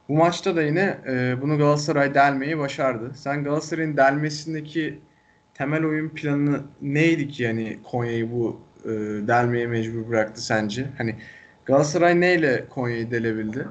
Bu 0.08 0.16
maçta 0.16 0.56
da 0.56 0.62
yine 0.62 0.98
e, 1.06 1.42
bunu 1.42 1.58
Galatasaray 1.58 2.14
delmeyi 2.14 2.58
başardı. 2.58 3.12
Sen 3.14 3.44
Galatasaray'ın 3.44 3.96
delmesindeki 3.96 4.98
temel 5.54 5.84
oyun 5.84 6.08
planı 6.08 6.60
neydi 6.82 7.28
ki 7.28 7.42
yani 7.42 7.78
Konya'yı 7.90 8.32
bu 8.32 8.60
e, 8.84 8.90
delmeye 9.28 9.66
mecbur 9.66 10.08
bıraktı 10.08 10.44
sence? 10.44 10.86
Hani 10.98 11.16
Galatasaray 11.64 12.20
neyle 12.20 12.68
Konya'yı 12.68 13.10
delebildi? 13.10 13.68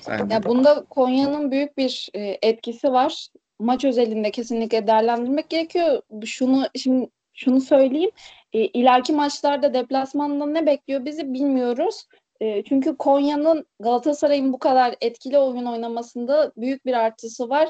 Sence? 0.00 0.34
Ya 0.34 0.42
bunda 0.42 0.84
Konya'nın 0.90 1.50
büyük 1.50 1.78
bir 1.78 2.08
e, 2.14 2.38
etkisi 2.42 2.92
var. 2.92 3.28
Maç 3.58 3.84
özelinde 3.84 4.30
kesinlikle 4.30 4.86
değerlendirmek 4.86 5.50
gerekiyor. 5.50 6.02
Şunu 6.24 6.64
şimdi 6.76 7.08
şunu 7.34 7.60
söyleyeyim. 7.60 8.10
E, 8.52 8.58
ileriki 8.60 9.12
maçlarda 9.12 9.74
deplasmanda 9.74 10.46
ne 10.46 10.66
bekliyor 10.66 11.04
bizi 11.04 11.34
bilmiyoruz. 11.34 12.06
E, 12.40 12.64
çünkü 12.64 12.96
Konya'nın 12.96 13.66
Galatasaray'ın 13.80 14.52
bu 14.52 14.58
kadar 14.58 14.94
etkili 15.00 15.38
oyun 15.38 15.66
oynamasında 15.66 16.52
büyük 16.56 16.86
bir 16.86 16.92
artısı 16.92 17.48
var. 17.48 17.68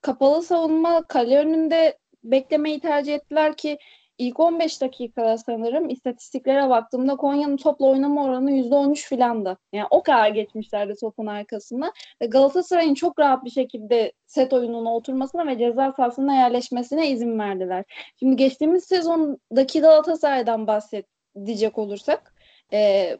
Kapalı 0.00 0.42
savunma 0.42 1.02
kale 1.02 1.38
önünde 1.38 1.98
beklemeyi 2.24 2.80
tercih 2.80 3.14
ettiler 3.14 3.56
ki 3.56 3.78
ilk 4.18 4.40
15 4.40 4.80
dakikada 4.80 5.38
sanırım 5.38 5.88
istatistiklere 5.88 6.68
baktığımda 6.68 7.16
Konya'nın 7.16 7.56
topla 7.56 7.86
oynama 7.86 8.24
oranı 8.24 8.50
%13 8.50 9.08
filandı. 9.08 9.58
Yani 9.72 9.86
o 9.90 10.02
kadar 10.02 10.28
geçmişlerdi 10.28 10.94
topun 11.00 11.26
arkasına. 11.26 11.92
Galatasaray'ın 12.28 12.94
çok 12.94 13.18
rahat 13.18 13.44
bir 13.44 13.50
şekilde 13.50 14.12
set 14.26 14.52
oyununa 14.52 14.94
oturmasına 14.94 15.46
ve 15.46 15.58
ceza 15.58 15.92
sahasına 15.92 16.34
yerleşmesine 16.34 17.10
izin 17.10 17.38
verdiler. 17.38 17.84
Şimdi 18.18 18.36
geçtiğimiz 18.36 18.84
sezondaki 18.84 19.80
Galatasaray'dan 19.80 20.66
bahsedecek 20.66 21.78
olursak 21.78 22.34
e, 22.72 23.10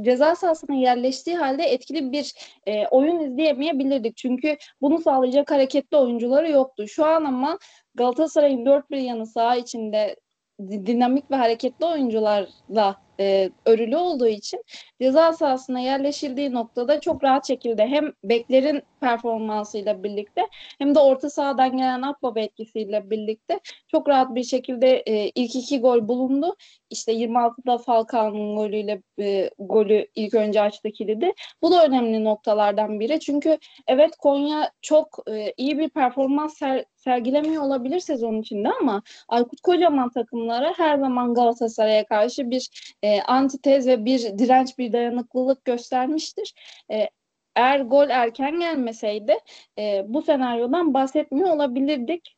ceza 0.00 0.34
sahasına 0.34 0.76
yerleştiği 0.76 1.36
halde 1.36 1.62
etkili 1.62 2.12
bir 2.12 2.34
e, 2.66 2.86
oyun 2.86 3.18
izleyemeyebilirdik. 3.20 4.16
Çünkü 4.16 4.56
bunu 4.80 4.98
sağlayacak 4.98 5.50
hareketli 5.50 5.96
oyuncuları 5.96 6.50
yoktu. 6.50 6.88
Şu 6.88 7.04
an 7.04 7.24
ama 7.24 7.58
Galatasaray'ın 7.94 8.66
dört 8.66 8.90
bir 8.90 8.98
yanı 8.98 9.26
saha 9.26 9.56
içinde 9.56 10.16
dinamik 10.60 11.30
ve 11.30 11.36
hareketli 11.36 11.86
oyuncularla 11.86 12.96
e, 13.20 13.50
örülü 13.66 13.96
olduğu 13.96 14.28
için 14.28 14.64
ceza 15.00 15.32
sahasına 15.32 15.80
yerleşildiği 15.80 16.52
noktada 16.52 17.00
çok 17.00 17.24
rahat 17.24 17.46
şekilde 17.46 17.86
hem 17.86 18.12
beklerin 18.24 18.82
performansıyla 19.00 20.02
birlikte 20.04 20.42
hem 20.78 20.94
de 20.94 20.98
orta 20.98 21.30
sahadan 21.30 21.76
gelen 21.76 22.02
Akbaba 22.02 22.40
etkisiyle 22.40 23.10
birlikte 23.10 23.60
çok 23.88 24.08
rahat 24.08 24.34
bir 24.34 24.44
şekilde 24.44 25.02
e, 25.06 25.30
ilk 25.34 25.56
iki 25.56 25.80
gol 25.80 26.08
bulundu. 26.08 26.56
İşte 26.90 27.12
26'da 27.12 27.78
Falcao'nun 27.78 28.56
golüyle 28.56 29.02
e, 29.20 29.50
golü 29.58 30.06
ilk 30.14 30.34
önce 30.34 30.60
açtı 30.60 30.90
kilidi. 30.90 31.32
Bu 31.62 31.70
da 31.70 31.84
önemli 31.84 32.24
noktalardan 32.24 33.00
biri. 33.00 33.20
Çünkü 33.20 33.58
evet 33.86 34.16
Konya 34.16 34.70
çok 34.82 35.18
e, 35.30 35.54
iyi 35.56 35.78
bir 35.78 35.88
performans 35.88 36.58
ser, 36.58 36.84
sergilemiyor 37.00 37.62
olabilir 37.62 38.00
sezon 38.00 38.40
içinde 38.40 38.68
ama 38.80 39.02
Aykut 39.28 39.60
Kocaman 39.60 40.10
takımları 40.10 40.74
her 40.76 40.98
zaman 40.98 41.34
Galatasaray'a 41.34 42.06
karşı 42.06 42.50
bir 42.50 42.68
e, 43.02 43.22
antitez 43.22 43.86
ve 43.86 44.04
bir 44.04 44.38
direnç, 44.38 44.78
bir 44.78 44.92
dayanıklılık 44.92 45.64
göstermiştir. 45.64 46.54
E, 46.92 47.08
eğer 47.56 47.80
gol 47.80 48.08
erken 48.08 48.60
gelmeseydi 48.60 49.38
e, 49.78 50.04
bu 50.08 50.22
senaryodan 50.22 50.94
bahsetmiyor 50.94 51.50
olabilirdik. 51.50 52.36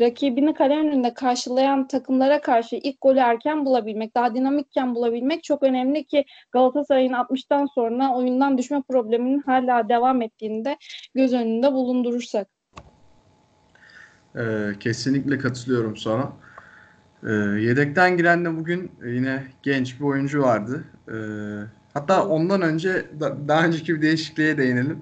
Rakibini 0.00 0.54
kale 0.54 0.76
önünde 0.76 1.14
karşılayan 1.14 1.88
takımlara 1.88 2.40
karşı 2.40 2.76
ilk 2.76 3.00
golü 3.00 3.18
erken 3.18 3.66
bulabilmek, 3.66 4.14
daha 4.14 4.34
dinamikken 4.34 4.94
bulabilmek 4.94 5.44
çok 5.44 5.62
önemli 5.62 6.04
ki 6.04 6.24
Galatasaray'ın 6.52 7.12
60'tan 7.12 7.66
sonra 7.74 8.16
oyundan 8.16 8.58
düşme 8.58 8.82
probleminin 8.88 9.42
hala 9.42 9.88
devam 9.88 10.22
ettiğinde 10.22 10.76
göz 11.14 11.34
önünde 11.34 11.72
bulundurursak. 11.72 12.59
Ee, 14.36 14.72
kesinlikle 14.80 15.38
katılıyorum 15.38 15.96
sana. 15.96 16.32
Ee, 17.26 17.32
yedekten 17.60 18.16
giren 18.16 18.44
de 18.44 18.56
bugün 18.56 18.92
yine 19.04 19.44
genç 19.62 20.00
bir 20.00 20.04
oyuncu 20.04 20.42
vardı. 20.42 20.84
Ee, 21.08 21.14
hatta 21.94 22.26
ondan 22.26 22.62
önce 22.62 23.06
da, 23.20 23.48
daha 23.48 23.66
önceki 23.66 23.94
bir 23.94 24.02
değişikliğe 24.02 24.58
değinelim. 24.58 24.98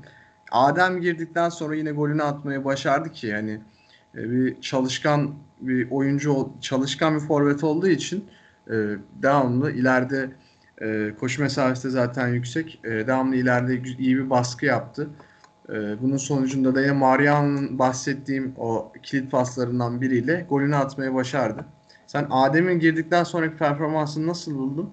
Adem 0.51 1.01
girdikten 1.01 1.49
sonra 1.49 1.75
yine 1.75 1.93
golünü 1.93 2.23
atmayı 2.23 2.65
başardı 2.65 3.13
ki 3.13 3.27
yani 3.27 3.61
e, 4.15 4.31
bir 4.31 4.61
çalışkan 4.61 5.35
bir 5.61 5.91
oyuncu, 5.91 6.53
çalışkan 6.61 7.15
bir 7.15 7.21
forvet 7.21 7.65
olduğu 7.65 7.89
için 7.89 8.25
e, 8.71 8.75
devamlı 9.23 9.71
ileride 9.71 10.31
e, 10.83 11.15
koşu 11.21 11.43
mesafesi 11.43 11.85
de 11.85 11.91
zaten 11.91 12.29
yüksek. 12.29 12.81
E, 12.85 12.91
devamlı 12.91 13.37
ileride 13.37 13.83
iyi 13.99 14.17
bir 14.17 14.31
baskı 14.31 14.67
yaptı. 14.67 15.09
E, 15.69 16.03
bunun 16.03 16.17
sonucunda 16.17 16.75
da 16.75 16.81
yine 16.81 16.93
Mariano'nun 16.93 17.79
bahsettiğim 17.79 18.55
o 18.59 18.93
kilit 19.03 19.31
paslarından 19.31 20.01
biriyle 20.01 20.47
golünü 20.49 20.77
atmayı 20.77 21.15
başardı. 21.15 21.65
Sen 22.07 22.27
Adem'in 22.31 22.79
girdikten 22.79 23.25
sonraki 23.25 23.57
performansını 23.57 24.27
nasıl 24.27 24.55
buldun? 24.59 24.93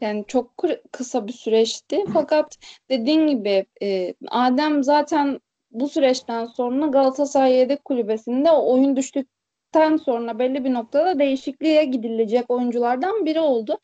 Yani 0.00 0.24
çok 0.28 0.50
kısa 0.92 1.26
bir 1.26 1.32
süreçti. 1.32 2.04
Fakat 2.12 2.56
dediğin 2.90 3.26
gibi 3.26 3.66
e, 3.82 4.14
Adem 4.28 4.82
zaten 4.82 5.40
bu 5.70 5.88
süreçten 5.88 6.44
sonra 6.44 6.86
Galatasaray 6.86 7.52
Yedek 7.52 7.84
Kulübesi'nde 7.84 8.50
oyun 8.50 8.96
düştükten 8.96 9.96
sonra 9.96 10.38
belli 10.38 10.64
bir 10.64 10.72
noktada 10.72 11.18
değişikliğe 11.18 11.84
gidilecek 11.84 12.50
oyunculardan 12.50 13.26
biri 13.26 13.40
oldu. 13.40 13.78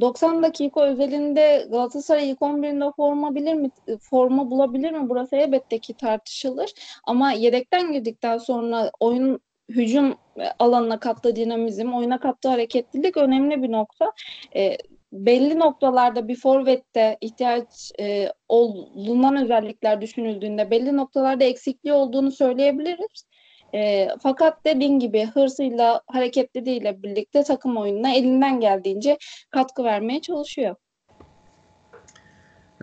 90 0.00 0.42
dakika 0.42 0.84
özelinde 0.84 1.66
Galatasaray 1.70 2.30
ilk 2.30 2.38
11'inde 2.38 2.92
forma 2.96 3.34
bilir 3.34 3.54
mi 3.54 3.70
forma 4.00 4.50
bulabilir 4.50 4.90
mi? 4.90 5.08
Burası 5.08 5.36
elbette 5.36 5.78
ki 5.78 5.94
tartışılır. 5.94 6.70
Ama 7.04 7.32
yedekten 7.32 7.92
girdikten 7.92 8.38
sonra 8.38 8.90
oyun 9.00 9.40
hücum 9.68 10.14
alanına 10.58 11.00
kattığı 11.00 11.36
dinamizm, 11.36 11.92
oyuna 11.92 12.20
kattığı 12.20 12.48
hareketlilik 12.48 13.16
önemli 13.16 13.62
bir 13.62 13.72
nokta. 13.72 14.12
E, 14.56 14.76
belli 15.12 15.58
noktalarda 15.58 16.28
bir 16.28 16.36
forvette 16.36 17.18
ihtiyaç 17.20 17.92
e, 18.00 18.32
olunan 18.48 19.36
özellikler 19.36 20.00
düşünüldüğünde 20.00 20.70
belli 20.70 20.96
noktalarda 20.96 21.44
eksikliği 21.44 21.94
olduğunu 21.94 22.30
söyleyebiliriz. 22.30 23.29
E, 23.74 24.08
fakat 24.22 24.64
dediğin 24.64 24.98
gibi 24.98 25.26
hırsıyla, 25.34 26.00
hareketliliğiyle 26.06 27.02
birlikte 27.02 27.42
takım 27.42 27.76
oyununa 27.76 28.14
elinden 28.14 28.60
geldiğince 28.60 29.18
katkı 29.50 29.84
vermeye 29.84 30.20
çalışıyor. 30.20 30.76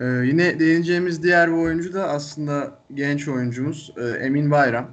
Ee, 0.01 0.05
yine 0.05 0.59
değineceğimiz 0.59 1.23
diğer 1.23 1.51
bir 1.51 1.57
oyuncu 1.57 1.93
da 1.93 2.09
aslında 2.09 2.79
genç 2.93 3.27
oyuncumuz 3.27 3.93
e, 3.97 4.25
Emin 4.25 4.51
Bayram. 4.51 4.91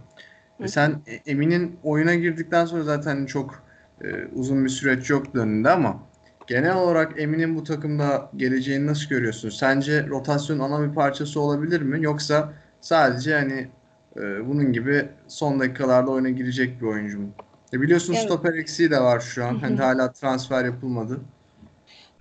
Hı. 0.60 0.68
Sen 0.68 0.90
e, 1.06 1.30
Emin'in 1.30 1.76
oyuna 1.82 2.14
girdikten 2.14 2.64
sonra 2.64 2.82
zaten 2.82 3.26
çok 3.26 3.64
e, 4.04 4.06
uzun 4.34 4.64
bir 4.64 4.70
süreç 4.70 5.10
yoktu 5.10 5.38
önünde 5.38 5.70
ama 5.70 6.02
genel 6.46 6.76
olarak 6.76 7.20
Emin'in 7.20 7.56
bu 7.56 7.64
takımda 7.64 8.30
geleceğini 8.36 8.86
nasıl 8.86 9.08
görüyorsun? 9.08 9.50
Sence 9.50 10.06
rotasyon 10.06 10.58
ana 10.58 10.88
bir 10.88 10.94
parçası 10.94 11.40
olabilir 11.40 11.80
mi? 11.82 12.04
Yoksa 12.04 12.52
sadece 12.80 13.34
hani 13.34 13.68
e, 14.16 14.48
bunun 14.48 14.72
gibi 14.72 15.08
son 15.28 15.60
dakikalarda 15.60 16.10
oyuna 16.10 16.30
girecek 16.30 16.80
bir 16.80 16.86
oyuncu 16.86 17.20
mu? 17.20 17.28
E 17.72 17.80
biliyorsun 17.80 18.14
evet. 18.14 18.24
stoper 18.24 18.54
eksiği 18.54 18.90
de 18.90 19.00
var 19.00 19.20
şu 19.20 19.44
an. 19.44 19.58
Hani 19.58 19.76
hala 19.76 20.12
transfer 20.12 20.64
yapılmadı. 20.64 21.20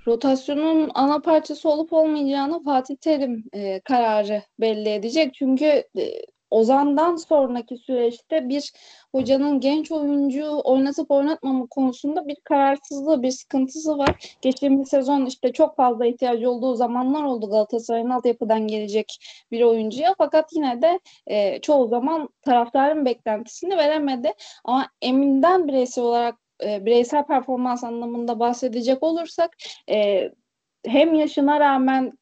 Rotasyonun 0.07 0.91
ana 0.93 1.19
parçası 1.19 1.69
olup 1.69 1.93
olmayacağını 1.93 2.63
Fatih 2.63 2.95
Terim 2.95 3.43
e, 3.53 3.79
kararı 3.79 4.41
belli 4.59 4.89
edecek. 4.89 5.33
Çünkü 5.33 5.65
e, 5.65 6.03
Ozan'dan 6.53 7.15
sonraki 7.15 7.77
süreçte 7.77 8.49
bir 8.49 8.73
hocanın 9.11 9.59
genç 9.59 9.91
oyuncu 9.91 10.61
oynatıp 10.63 11.11
oynatmama 11.11 11.65
konusunda 11.65 12.27
bir 12.27 12.35
kararsızlığı, 12.43 13.23
bir 13.23 13.31
sıkıntısı 13.31 13.97
var. 13.97 14.37
Geçtiğimiz 14.41 14.89
sezon 14.89 15.25
işte 15.25 15.53
çok 15.53 15.75
fazla 15.75 16.05
ihtiyacı 16.05 16.49
olduğu 16.49 16.75
zamanlar 16.75 17.23
oldu 17.23 17.49
Galatasaray'ın 17.49 18.09
altyapıdan 18.09 18.67
gelecek 18.67 19.17
bir 19.51 19.61
oyuncuya. 19.61 20.15
Fakat 20.17 20.53
yine 20.53 20.81
de 20.81 20.99
e, 21.27 21.61
çoğu 21.61 21.87
zaman 21.87 22.29
taraftarın 22.41 23.05
beklentisini 23.05 23.77
veremedi. 23.77 24.33
Ama 24.63 24.87
Emin'den 25.01 25.67
bireysel 25.67 26.03
olarak 26.03 26.35
e, 26.63 26.85
bireysel 26.85 27.25
performans 27.25 27.83
anlamında 27.83 28.39
bahsedecek 28.39 29.03
olursak 29.03 29.57
e, 29.89 30.29
hem 30.85 31.13
yaşına 31.13 31.59
rağmen 31.59 32.13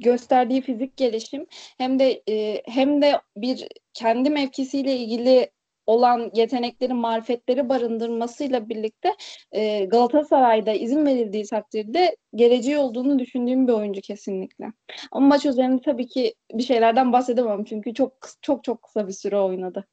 gösterdiği 0.00 0.60
fizik 0.60 0.96
gelişim 0.96 1.46
hem 1.78 1.98
de 1.98 2.22
e, 2.28 2.62
hem 2.66 3.02
de 3.02 3.20
bir 3.36 3.68
kendi 3.94 4.30
mevkisiyle 4.30 4.96
ilgili 4.96 5.50
olan 5.86 6.30
yetenekleri, 6.34 6.94
marifetleri 6.94 7.68
barındırmasıyla 7.68 8.68
birlikte 8.68 9.14
e, 9.52 9.84
Galatasaray'da 9.84 10.72
izin 10.72 11.06
verildiği 11.06 11.44
takdirde 11.44 12.16
geleceği 12.34 12.78
olduğunu 12.78 13.18
düşündüğüm 13.18 13.68
bir 13.68 13.72
oyuncu 13.72 14.00
kesinlikle. 14.00 14.72
Ama 15.12 15.26
maç 15.26 15.46
üzerinde 15.46 15.82
tabii 15.84 16.06
ki 16.06 16.34
bir 16.52 16.62
şeylerden 16.62 17.12
bahsedemem 17.12 17.64
çünkü 17.64 17.94
çok 17.94 18.12
çok 18.42 18.64
çok 18.64 18.82
kısa 18.82 19.08
bir 19.08 19.12
süre 19.12 19.38
oynadı. 19.38 19.86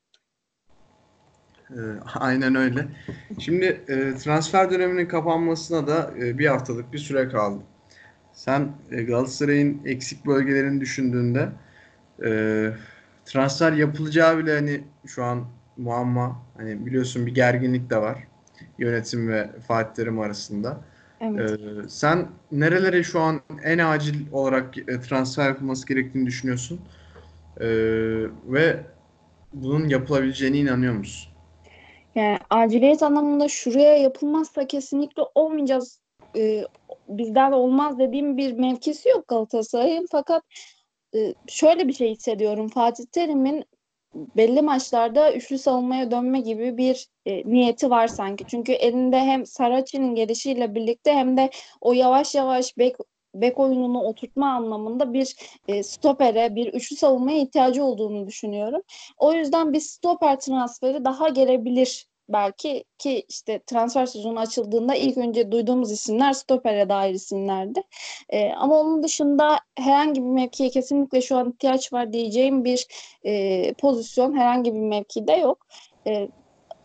E, 1.70 1.80
aynen 2.20 2.56
öyle. 2.56 2.88
Şimdi 3.40 3.66
e, 3.66 4.16
transfer 4.16 4.72
döneminin 4.72 5.08
kapanmasına 5.08 5.88
da 5.88 6.12
e, 6.18 6.38
bir 6.38 6.48
haftalık 6.48 6.94
bir 6.94 6.98
süre 6.98 7.30
kaldı. 7.30 7.64
Sen 8.34 8.72
e, 8.92 9.04
Galatasaray'ın 9.04 9.82
eksik 9.86 10.26
bölgelerini 10.26 10.82
düşündüğünde 10.82 11.50
e, 12.26 12.30
transfer 13.26 13.74
yapılacağı 13.74 14.38
bile 14.38 14.56
hani 14.56 14.82
şu 15.06 15.24
an 15.24 15.46
muamma. 15.78 16.42
Hani 16.58 16.86
biliyorsun 16.86 17.26
bir 17.26 17.36
gerginlik 17.36 17.90
de 17.90 17.98
var. 17.98 18.18
Yönetim 18.78 19.30
ve 19.30 19.50
Fatih 19.68 19.94
Terim 19.94 20.20
arasında. 20.20 20.78
Evet. 21.22 21.60
Ee, 21.60 21.90
sen 21.90 22.28
nerelere 22.52 23.04
şu 23.04 23.20
an 23.20 23.42
en 23.64 23.78
acil 23.78 24.32
olarak 24.32 24.78
e, 24.78 25.02
transfer 25.02 25.48
yapılması 25.48 25.88
gerektiğini 25.88 26.26
düşünüyorsun? 26.26 26.80
Ee, 27.60 27.66
ve 28.48 28.80
bunun 29.54 29.88
yapılabileceğine 29.88 30.58
inanıyor 30.58 30.94
musun? 30.94 31.34
Yani 32.16 32.38
aciliyet 32.50 33.04
anlamında 33.04 33.48
şuraya 33.48 33.98
yapılmazsa 33.98 34.68
kesinlikle 34.68 35.24
olmayacağız. 35.36 36.00
e, 36.38 36.66
bizden 37.18 37.52
olmaz 37.52 38.00
dediğim 38.00 38.38
bir 38.38 38.54
mevkisi 38.54 39.10
yok 39.10 39.28
Galatasaray'ın. 39.28 40.08
Fakat 40.12 40.44
e, 41.16 41.34
şöyle 41.48 41.88
bir 41.88 41.94
şey 41.94 42.12
hissediyorum. 42.12 42.68
Fatih 42.68 43.06
Terim'in 43.12 43.66
belli 44.16 44.62
maçlarda 44.62 45.34
üçlü 45.34 45.58
savunmaya 45.58 46.12
dönme 46.12 46.40
gibi 46.40 46.78
bir 46.78 47.08
e, 47.26 47.50
niyeti 47.52 47.90
var 47.90 48.08
sanki. 48.08 48.46
Çünkü 48.48 48.72
elinde 48.72 49.20
hem 49.20 49.46
Saracchi'nin 49.46 50.16
gelişiyle 50.16 50.76
birlikte 50.76 51.14
hem 51.14 51.38
de 51.38 51.50
o 51.82 51.94
yavaş 51.94 52.36
yavaş 52.36 52.78
bek 52.78 52.96
bek 53.36 53.60
oyununu 53.60 54.02
oturtma 54.04 54.52
anlamında 54.52 55.14
bir 55.14 55.36
e, 55.68 55.84
stopere, 55.84 56.56
bir 56.56 56.74
üçlü 56.74 56.96
savunmaya 56.96 57.38
ihtiyacı 57.38 57.84
olduğunu 57.84 58.28
düşünüyorum. 58.28 58.82
O 59.18 59.34
yüzden 59.34 59.74
bir 59.74 59.80
stoper 59.80 60.40
transferi 60.40 61.06
daha 61.06 61.30
gelebilir 61.30 62.08
belki 62.30 62.84
ki 62.98 63.26
işte 63.30 63.62
transfer 63.68 64.06
sezonu 64.06 64.40
açıldığında 64.40 64.96
ilk 64.96 65.18
önce 65.18 65.52
duyduğumuz 65.52 65.92
isimler 65.92 66.34
stopere 66.34 66.90
dair 66.90 67.14
isimlerdi. 67.14 67.84
E, 68.30 68.52
ama 68.52 68.80
onun 68.80 69.04
dışında 69.04 69.60
herhangi 69.76 70.22
bir 70.22 70.30
mevkiye 70.30 70.70
kesinlikle 70.70 71.22
şu 71.22 71.38
an 71.38 71.50
ihtiyaç 71.50 71.94
var 71.94 72.14
diyeceğim 72.14 72.66
bir 72.66 72.88
e, 73.24 73.74
pozisyon 73.74 74.34
herhangi 74.38 74.74
bir 74.74 74.80
mevkide 74.80 75.34
yok. 75.34 75.68
E, 76.08 76.30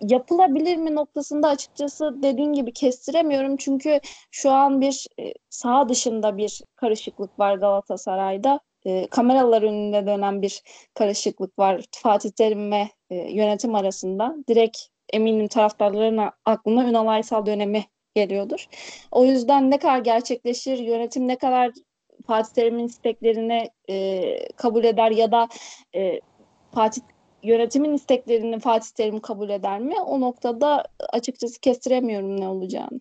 yapılabilir 0.00 0.76
mi 0.76 0.94
noktasında 0.94 1.48
açıkçası 1.48 2.22
dediğin 2.22 2.52
gibi 2.52 2.72
kestiremiyorum. 2.72 3.56
Çünkü 3.56 4.00
şu 4.30 4.50
an 4.50 4.80
bir 4.80 5.06
e, 5.20 5.32
sağ 5.50 5.88
dışında 5.88 6.36
bir 6.36 6.60
karışıklık 6.76 7.38
var 7.38 7.54
Galatasaray'da. 7.56 8.60
E, 8.86 9.06
kameralar 9.06 9.62
önünde 9.62 10.06
dönen 10.06 10.42
bir 10.42 10.62
karışıklık 10.94 11.58
var 11.58 11.84
Fatih 11.92 12.30
Terim 12.30 12.72
ve 12.72 12.88
e, 13.10 13.16
yönetim 13.16 13.74
arasında. 13.74 14.34
Direkt 14.48 14.78
eminim 15.12 15.48
taraftarların 15.48 16.30
aklına 16.44 16.90
Ünal 16.90 17.06
Aysal 17.06 17.46
dönemi 17.46 17.84
geliyordur. 18.14 18.66
O 19.10 19.24
yüzden 19.24 19.70
ne 19.70 19.78
kadar 19.78 19.98
gerçekleşir, 19.98 20.78
yönetim 20.78 21.28
ne 21.28 21.38
kadar 21.38 21.70
Fatih 22.26 22.54
Terim'in 22.54 22.86
isteklerini 22.86 23.70
e, 23.90 24.48
kabul 24.56 24.84
eder 24.84 25.10
ya 25.10 25.32
da 25.32 25.48
e, 25.94 26.20
Fatih 26.74 27.02
yönetimin 27.42 27.94
isteklerini 27.94 28.60
Fatih 28.60 28.90
Terim 28.90 29.20
kabul 29.20 29.50
eder 29.50 29.80
mi? 29.80 29.94
O 30.06 30.20
noktada 30.20 30.84
açıkçası 31.12 31.60
kestiremiyorum 31.60 32.40
ne 32.40 32.48
olacağını. 32.48 33.00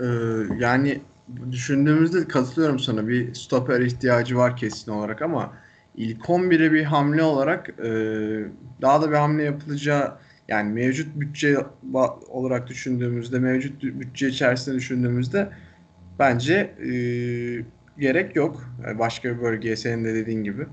Ee, 0.00 0.04
yani 0.58 1.00
düşündüğümüzde 1.50 2.28
katılıyorum 2.28 2.78
sana. 2.78 3.08
Bir 3.08 3.34
stoper 3.34 3.80
ihtiyacı 3.80 4.36
var 4.36 4.56
kesin 4.56 4.92
olarak 4.92 5.22
ama 5.22 5.52
ilk 5.96 6.20
11'e 6.20 6.72
bir 6.72 6.84
hamle 6.84 7.22
olarak 7.22 7.68
e, 7.68 7.90
daha 8.82 9.02
da 9.02 9.10
bir 9.10 9.16
hamle 9.16 9.42
yapılacağı 9.42 10.18
yani 10.48 10.72
mevcut 10.72 11.16
bütçe 11.16 11.56
olarak 12.28 12.66
düşündüğümüzde 12.66 13.38
mevcut 13.38 13.82
bütçe 13.82 14.28
içerisinde 14.28 14.76
düşündüğümüzde 14.76 15.48
bence 16.18 16.54
e, 16.54 16.90
gerek 17.98 18.36
yok. 18.36 18.64
Başka 18.98 19.36
bir 19.36 19.42
bölgeye 19.42 19.76
senin 19.76 20.04
de 20.04 20.14
dediğin 20.14 20.44
gibi. 20.44 20.66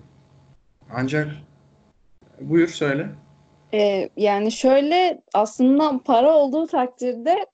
Ancak 0.89 1.27
buyur 2.41 2.67
söyle. 2.67 3.09
Ee, 3.73 4.09
yani 4.17 4.51
şöyle 4.51 5.21
aslında 5.33 5.99
para 6.05 6.33
olduğu 6.33 6.67
takdirde 6.67 7.45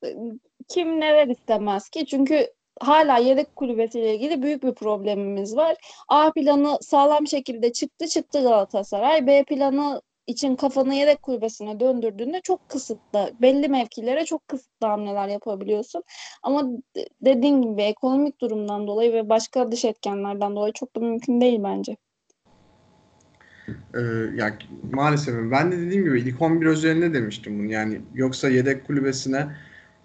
kim 0.67 0.99
neler 0.99 1.27
istemez 1.27 1.89
ki? 1.89 2.05
Çünkü 2.05 2.47
hala 2.80 3.18
yedek 3.18 3.56
kulübesiyle 3.56 4.15
ilgili 4.15 4.42
büyük 4.42 4.63
bir 4.63 4.74
problemimiz 4.74 5.56
var. 5.56 5.76
A 6.08 6.32
planı 6.32 6.78
sağlam 6.82 7.28
şekilde 7.28 7.74
çıktı 7.74 8.08
çıktı 8.08 8.42
Galatasaray. 8.42 9.28
B 9.28 9.44
planı 9.44 10.02
için 10.30 10.56
kafanı 10.56 10.96
yedek 10.96 11.22
kulübesine 11.22 11.80
döndürdüğünde 11.80 12.42
çok 12.44 12.70
kısıtlı, 12.70 13.32
belli 13.42 13.68
mevkilere 13.68 14.26
çok 14.26 14.48
kısıtlı 14.48 14.88
hamleler 14.88 15.28
yapabiliyorsun. 15.28 16.04
Ama 16.44 16.63
dediğin 17.22 17.62
gibi 17.62 17.82
ekonomik 17.82 18.42
durumdan 18.42 18.88
dolayı 18.88 19.13
ve 19.13 19.30
başka 19.30 19.72
dış 19.72 19.86
etkenlerden 19.86 20.56
dolayı 20.56 20.74
çok 20.74 20.96
da 20.96 21.00
mümkün 21.00 21.42
değil 21.42 21.60
bence. 21.63 21.98
Ee, 23.96 24.00
yani 24.36 24.54
maalesef 24.92 25.36
ben 25.52 25.72
de 25.72 25.78
dediğim 25.78 26.04
gibi 26.04 26.20
ilk 26.20 26.42
11 26.42 26.65
özelinde 26.65 27.13
demiştim 27.13 27.60
bunu. 27.60 27.72
Yani 27.72 28.02
yoksa 28.13 28.50
yedek 28.50 28.88
kulübesine 28.88 29.48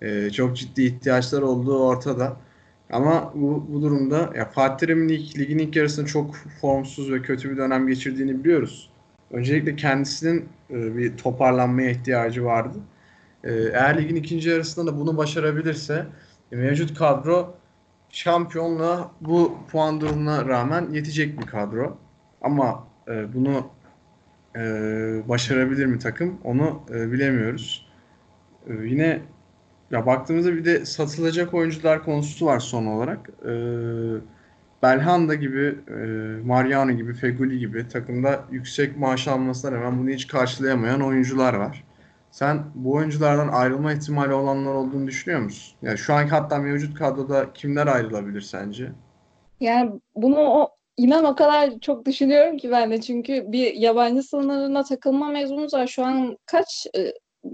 e, 0.03 0.31
çok 0.31 0.57
ciddi 0.57 0.83
ihtiyaçlar 0.83 1.43
olduğu 1.43 1.79
ortada. 1.79 2.37
Ama 2.95 3.33
bu, 3.35 3.67
bu 3.69 3.83
durumda 3.83 4.33
ya 4.37 4.45
Fatih 4.45 4.87
Terim'in 4.87 5.09
ilk, 5.09 5.39
ligin 5.39 5.59
ilk 5.59 5.77
yarısında 5.77 6.07
çok 6.07 6.37
formsuz 6.61 7.13
ve 7.13 7.23
kötü 7.23 7.51
bir 7.51 7.57
dönem 7.57 7.87
geçirdiğini 7.87 8.45
biliyoruz. 8.45 8.91
Öncelikle 9.31 9.77
kendisinin 9.77 10.49
e, 10.71 10.97
bir 10.97 11.17
toparlanmaya 11.17 11.91
ihtiyacı 11.91 12.45
vardı. 12.45 12.79
E, 13.45 13.53
eğer 13.53 14.03
ligin 14.03 14.17
ikinci 14.17 14.49
yarısında 14.49 14.93
da 14.93 15.01
bunu 15.01 15.17
başarabilirse 15.17 16.07
e, 16.53 16.57
mevcut 16.57 16.99
kadro 16.99 17.55
şampiyonluğa 18.11 19.11
bu 19.21 19.59
puan 19.73 20.01
durumuna 20.01 20.47
rağmen 20.47 20.89
yetecek 20.93 21.41
bir 21.41 21.47
kadro. 21.47 21.99
Ama 22.43 22.87
e, 23.09 23.35
bunu 23.35 23.67
e, 24.57 24.61
başarabilir 25.29 25.87
mi 25.87 25.99
takım 25.99 26.39
onu 26.45 26.83
e, 26.91 27.13
bilemiyoruz. 27.13 27.87
E, 28.67 28.73
yine 28.73 29.21
ya 29.95 30.07
baktığımızda 30.07 30.55
bir 30.55 30.65
de 30.65 30.87
satılacak 30.87 31.55
oyuncular 31.55 32.05
konusu 32.05 32.47
var 32.47 32.61
son 32.61 32.87
olarak. 32.87 33.31
E, 33.45 33.53
Belhanda 34.83 35.35
gibi, 35.35 35.79
e, 35.89 35.95
Mariano 36.47 36.93
gibi, 36.93 37.15
Feguli 37.15 37.59
gibi 37.59 37.89
takımda 37.89 38.45
yüksek 38.51 38.97
maaş 38.97 39.29
almasına 39.29 39.73
rağmen 39.73 39.99
bunu 39.99 40.11
hiç 40.11 40.27
karşılayamayan 40.27 41.01
oyuncular 41.01 41.55
var. 41.55 41.85
Sen 42.31 42.65
bu 42.75 42.93
oyunculardan 42.93 43.49
ayrılma 43.49 43.93
ihtimali 43.93 44.33
olanlar 44.33 44.75
olduğunu 44.75 45.07
düşünüyor 45.07 45.41
musun? 45.41 45.77
Yani 45.83 45.99
şu 45.99 46.15
anki 46.15 46.31
hatta 46.31 46.59
mevcut 46.59 46.99
kadroda 46.99 47.53
kimler 47.53 47.87
ayrılabilir 47.87 48.41
sence? 48.41 48.93
Yani 49.61 50.01
bunu 50.17 50.39
o 50.39 50.69
İnan 50.97 51.25
o 51.25 51.35
kadar 51.35 51.81
çok 51.81 52.07
düşünüyorum 52.07 52.57
ki 52.57 52.71
ben 52.71 52.91
de 52.91 53.01
çünkü 53.01 53.45
bir 53.53 53.75
yabancı 53.75 54.23
sınırına 54.23 54.83
takılma 54.83 55.29
mevzumuz 55.29 55.75
var. 55.75 55.87
Şu 55.87 56.05
an 56.05 56.39
kaç 56.47 56.87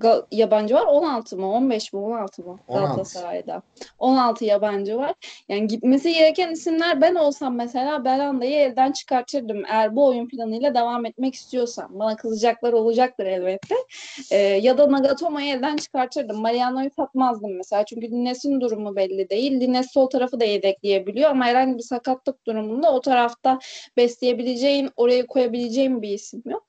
e, 0.05 0.09
yabancı 0.31 0.75
var? 0.75 0.87
16 0.87 1.37
mı? 1.37 1.53
15 1.53 1.93
mi? 1.93 2.01
16 2.01 2.43
mı? 2.43 2.59
16. 2.69 2.87
Galatasaray'da. 2.87 3.63
16 3.99 4.45
yabancı 4.45 4.97
var. 4.97 5.15
Yani 5.49 5.67
gitmesi 5.67 6.13
gereken 6.13 6.51
isimler 6.51 7.01
ben 7.01 7.15
olsam 7.15 7.57
mesela 7.57 8.05
Belanda'yı 8.05 8.57
elden 8.57 8.93
çıkartırdım. 8.93 9.65
Eğer 9.65 9.97
bu 9.97 10.07
oyun 10.07 10.29
planıyla 10.29 10.75
devam 10.75 11.07
etmek 11.07 11.35
istiyorsam. 11.35 11.89
Bana 11.91 12.17
kızacaklar 12.17 12.73
olacaktır 12.73 13.27
elbette. 13.27 13.75
Ee, 14.31 14.37
ya 14.37 14.79
da 14.79 14.93
Nagatomo'yu 14.93 15.47
elden 15.47 15.77
çıkartırdım. 15.77 16.41
Mariano'yu 16.41 16.91
satmazdım 16.97 17.57
mesela. 17.57 17.85
Çünkü 17.85 18.11
Lines'in 18.11 18.61
durumu 18.61 18.97
belli 18.97 19.31
değil. 19.31 19.61
Lines 19.61 19.93
sol 19.93 20.07
tarafı 20.07 20.41
da 20.41 20.45
yedekleyebiliyor 20.45 21.31
ama 21.31 21.45
herhangi 21.45 21.79
bir 21.79 21.83
sakatlık 21.83 22.47
durumunda 22.47 22.93
o 22.93 23.01
tarafta 23.01 23.59
besleyebileceğin, 23.97 24.91
oraya 24.97 25.27
koyabileceğin 25.27 26.03
bir 26.03 26.09
isim 26.09 26.43
yok. 26.47 26.67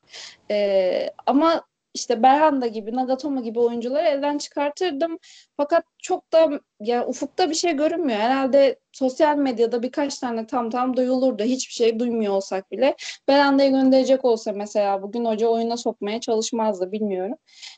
Ee, 0.52 1.10
ama 1.26 1.64
işte 1.94 2.24
Berhanda 2.24 2.68
gibi, 2.68 2.96
Nagatomo 2.96 3.44
gibi 3.44 3.60
oyuncuları 3.60 4.08
elden 4.08 4.38
çıkartırdım. 4.38 5.18
Fakat 5.58 5.84
çok 5.98 6.34
da 6.34 6.60
ya 6.80 7.08
ufukta 7.08 7.50
bir 7.50 7.56
şey 7.56 7.74
görünmüyor. 7.76 8.20
Herhalde 8.20 8.80
sosyal 8.92 9.38
medyada 9.38 9.84
birkaç 9.84 10.20
tane 10.20 10.48
tam 10.48 10.70
tam 10.70 10.98
duyulurdu. 10.98 11.44
Hiçbir 11.44 11.74
şey 11.74 12.00
duymuyor 12.00 12.34
olsak 12.34 12.72
bile. 12.72 12.96
Berhanda'yı 13.28 13.72
gönderecek 13.72 14.26
olsa 14.26 14.52
mesela 14.52 15.02
bugün 15.02 15.26
hoca 15.26 15.48
oyuna 15.48 15.78
sokmaya 15.78 16.20
çalışmazdı 16.20 16.92
bilmiyorum. 16.92 17.36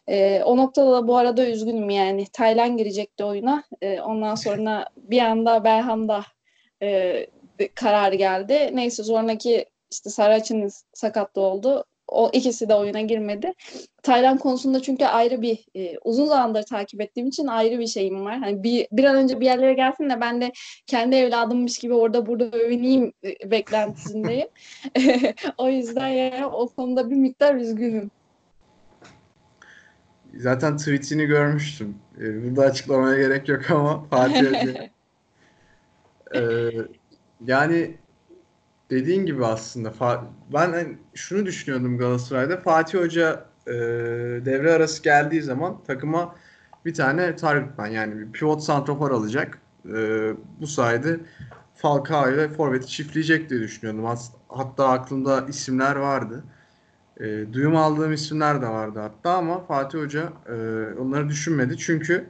Ee, 0.07 0.43
o 0.45 0.57
noktada 0.57 0.91
da 0.91 1.07
bu 1.07 1.17
arada 1.17 1.47
üzgünüm 1.49 1.89
yani. 1.89 2.25
Taylan 2.33 2.77
girecekti 2.77 3.23
oyuna. 3.23 3.63
Ee, 3.81 4.01
ondan 4.01 4.35
sonra 4.35 4.89
bir 4.97 5.19
anda 5.19 5.63
Berhanda 5.63 6.23
e, 6.81 7.27
karar 7.75 8.13
geldi. 8.13 8.71
Neyse 8.73 9.03
sonraki 9.03 9.65
işte 9.91 10.09
Saraç'ın 10.09 10.69
sakatlı 10.93 11.41
oldu 11.41 11.85
o 12.13 12.29
ikisi 12.33 12.69
de 12.69 12.75
oyuna 12.75 13.01
girmedi. 13.01 13.53
Taylan 14.03 14.37
konusunda 14.37 14.81
çünkü 14.81 15.05
ayrı 15.05 15.41
bir 15.41 15.65
e, 15.75 15.97
uzun 16.03 16.25
zamandır 16.25 16.63
takip 16.63 17.01
ettiğim 17.01 17.27
için 17.27 17.47
ayrı 17.47 17.79
bir 17.79 17.87
şeyim 17.87 18.25
var. 18.25 18.37
Hani 18.39 18.63
bir 18.63 18.87
bir 18.91 19.03
an 19.03 19.15
önce 19.15 19.39
bir 19.39 19.45
yerlere 19.45 19.73
gelsin 19.73 20.09
de 20.09 20.21
ben 20.21 20.41
de 20.41 20.51
kendi 20.87 21.15
evladımmış 21.15 21.77
gibi 21.77 21.93
orada 21.93 22.25
burada 22.25 22.57
övüneyim 22.57 23.13
e, 23.23 23.51
beklentisindeyim. 23.51 24.47
o 25.57 25.69
yüzden 25.69 26.07
yani 26.07 26.45
o 26.45 26.67
konuda 26.67 27.09
bir 27.09 27.15
miktar 27.15 27.55
üzgünüm. 27.55 28.11
Zaten 30.37 30.77
tweetini 30.77 31.25
görmüştüm. 31.25 31.95
E, 32.21 32.43
burada 32.43 32.61
açıklamaya 32.61 33.17
gerek 33.17 33.49
yok 33.49 33.71
ama 33.71 34.03
Fatih 34.03 34.75
ee, 36.35 36.41
yani 37.45 37.97
dediğin 38.93 39.25
gibi 39.25 39.45
aslında 39.45 39.93
ben 40.53 40.71
hani 40.71 40.97
şunu 41.13 41.45
düşünüyordum 41.45 41.97
Galatasaray'da 41.97 42.57
Fatih 42.57 42.99
Hoca 42.99 43.45
e, 43.67 43.73
devre 44.45 44.73
arası 44.73 45.03
geldiği 45.03 45.41
zaman 45.41 45.83
takıma 45.87 46.35
bir 46.85 46.93
tane 46.93 47.35
target 47.35 47.77
man 47.77 47.87
yani 47.87 48.19
bir 48.19 48.31
pivot 48.31 48.63
santrafor 48.63 49.11
alacak. 49.11 49.57
E, 49.85 50.31
bu 50.61 50.67
sayede 50.67 51.19
Falcao 51.75 52.31
ile 52.31 52.49
Forvet'i 52.49 52.87
çiftleyecek 52.87 53.49
diye 53.49 53.59
düşünüyordum. 53.59 54.17
Hatta 54.49 54.89
aklımda 54.89 55.45
isimler 55.49 55.95
vardı. 55.95 56.43
E, 57.19 57.53
duyum 57.53 57.75
aldığım 57.75 58.13
isimler 58.13 58.61
de 58.61 58.67
vardı 58.67 58.99
hatta 58.99 59.33
ama 59.33 59.63
Fatih 59.65 59.99
Hoca 59.99 60.33
onları 60.99 61.29
düşünmedi. 61.29 61.77
Çünkü 61.77 62.29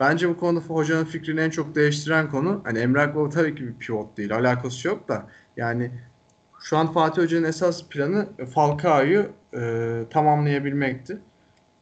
bence 0.00 0.28
bu 0.28 0.36
konuda 0.36 0.64
hocanın 0.64 1.04
fikrini 1.04 1.40
en 1.40 1.50
çok 1.50 1.74
değiştiren 1.74 2.30
konu 2.30 2.60
hani 2.64 2.78
Emre 2.78 3.00
Akbaba 3.00 3.30
tabii 3.30 3.54
ki 3.54 3.66
bir 3.66 3.74
pivot 3.74 4.16
değil. 4.16 4.36
Alakası 4.36 4.88
yok 4.88 5.08
da 5.08 5.26
yani 5.56 5.90
şu 6.62 6.76
an 6.76 6.92
Fatih 6.92 7.22
Hoca'nın 7.22 7.44
esas 7.44 7.88
planı 7.88 8.28
Falcao'yu 8.54 9.28
e, 9.54 10.02
tamamlayabilmekti. 10.10 11.18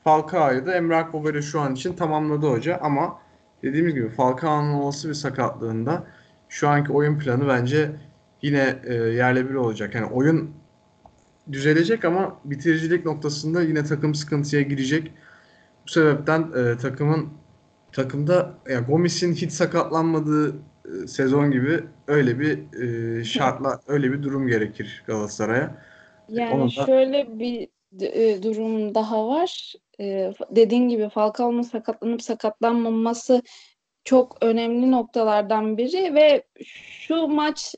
Falcao'yu 0.05 0.67
da 0.67 0.75
Emre 0.75 0.97
Akbaba 0.97 1.31
ile 1.31 1.43
şu 1.43 1.61
an 1.61 1.75
için 1.75 1.93
tamamladı 1.93 2.47
hoca 2.47 2.79
ama 2.83 3.19
dediğimiz 3.63 3.95
gibi 3.95 4.09
Falcao'nun 4.09 4.73
olası 4.73 5.09
bir 5.09 5.15
sakatlığında 5.15 6.07
şu 6.49 6.69
anki 6.69 6.93
oyun 6.93 7.19
planı 7.19 7.49
bence 7.49 7.91
yine 8.43 8.79
e, 8.85 8.95
yerle 8.95 9.51
bir 9.51 9.55
olacak. 9.55 9.95
Yani 9.95 10.07
oyun 10.07 10.51
düzelecek 11.53 12.05
ama 12.05 12.41
bitiricilik 12.45 13.05
noktasında 13.05 13.63
yine 13.63 13.85
takım 13.85 14.15
sıkıntıya 14.15 14.63
girecek. 14.63 15.13
Bu 15.87 15.91
sebepten 15.91 16.49
e, 16.57 16.79
takımın 16.79 17.29
takımda 17.93 18.55
yani 18.69 18.87
Gomis'in 18.87 19.33
hiç 19.33 19.53
sakatlanmadığı 19.53 20.57
e, 21.05 21.07
sezon 21.07 21.51
gibi 21.51 21.85
öyle 22.07 22.41
bir 22.41 22.81
e, 22.83 23.25
şartla 23.25 23.81
öyle 23.87 24.13
bir 24.13 24.23
durum 24.23 24.49
gerekir 24.49 25.03
Galatasaray'a. 25.07 25.83
Yani 26.29 26.77
da... 26.77 26.87
şöyle 26.87 27.39
bir 27.39 27.69
e, 28.01 28.43
durum 28.43 28.95
daha 28.95 29.29
var. 29.29 29.73
E, 30.01 30.33
dediğin 30.51 30.89
gibi 30.89 31.09
Falcao'nun 31.09 31.63
sakatlanıp 31.63 32.23
sakatlanmaması 32.23 33.43
çok 34.05 34.37
önemli 34.41 34.91
noktalardan 34.91 35.79
biri 35.79 36.15
ve 36.15 36.43
şu 36.65 37.27
maç 37.27 37.75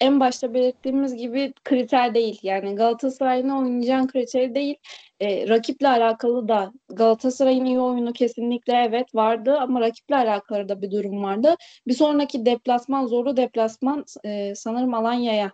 en 0.00 0.20
başta 0.20 0.54
belirttiğimiz 0.54 1.16
gibi 1.16 1.52
kriter 1.64 2.14
değil. 2.14 2.38
Yani 2.42 2.74
Galatasaray'ın 2.74 3.48
oynayacağın 3.48 4.06
kriter 4.06 4.54
değil. 4.54 4.76
E, 5.22 5.48
rakiple 5.48 5.88
alakalı 5.88 6.48
da 6.48 6.72
Galatasaray'ın 6.88 7.64
iyi 7.64 7.80
oyunu 7.80 8.12
kesinlikle 8.12 8.72
evet 8.72 9.14
vardı 9.14 9.56
ama 9.60 9.80
rakiple 9.80 10.16
alakalı 10.16 10.68
da 10.68 10.82
bir 10.82 10.90
durum 10.90 11.22
vardı. 11.22 11.54
Bir 11.86 11.94
sonraki 11.94 12.46
deplasman, 12.46 13.06
zorlu 13.06 13.36
deplasman 13.36 14.04
e, 14.24 14.54
sanırım 14.54 14.94
Alanya'ya 14.94 15.52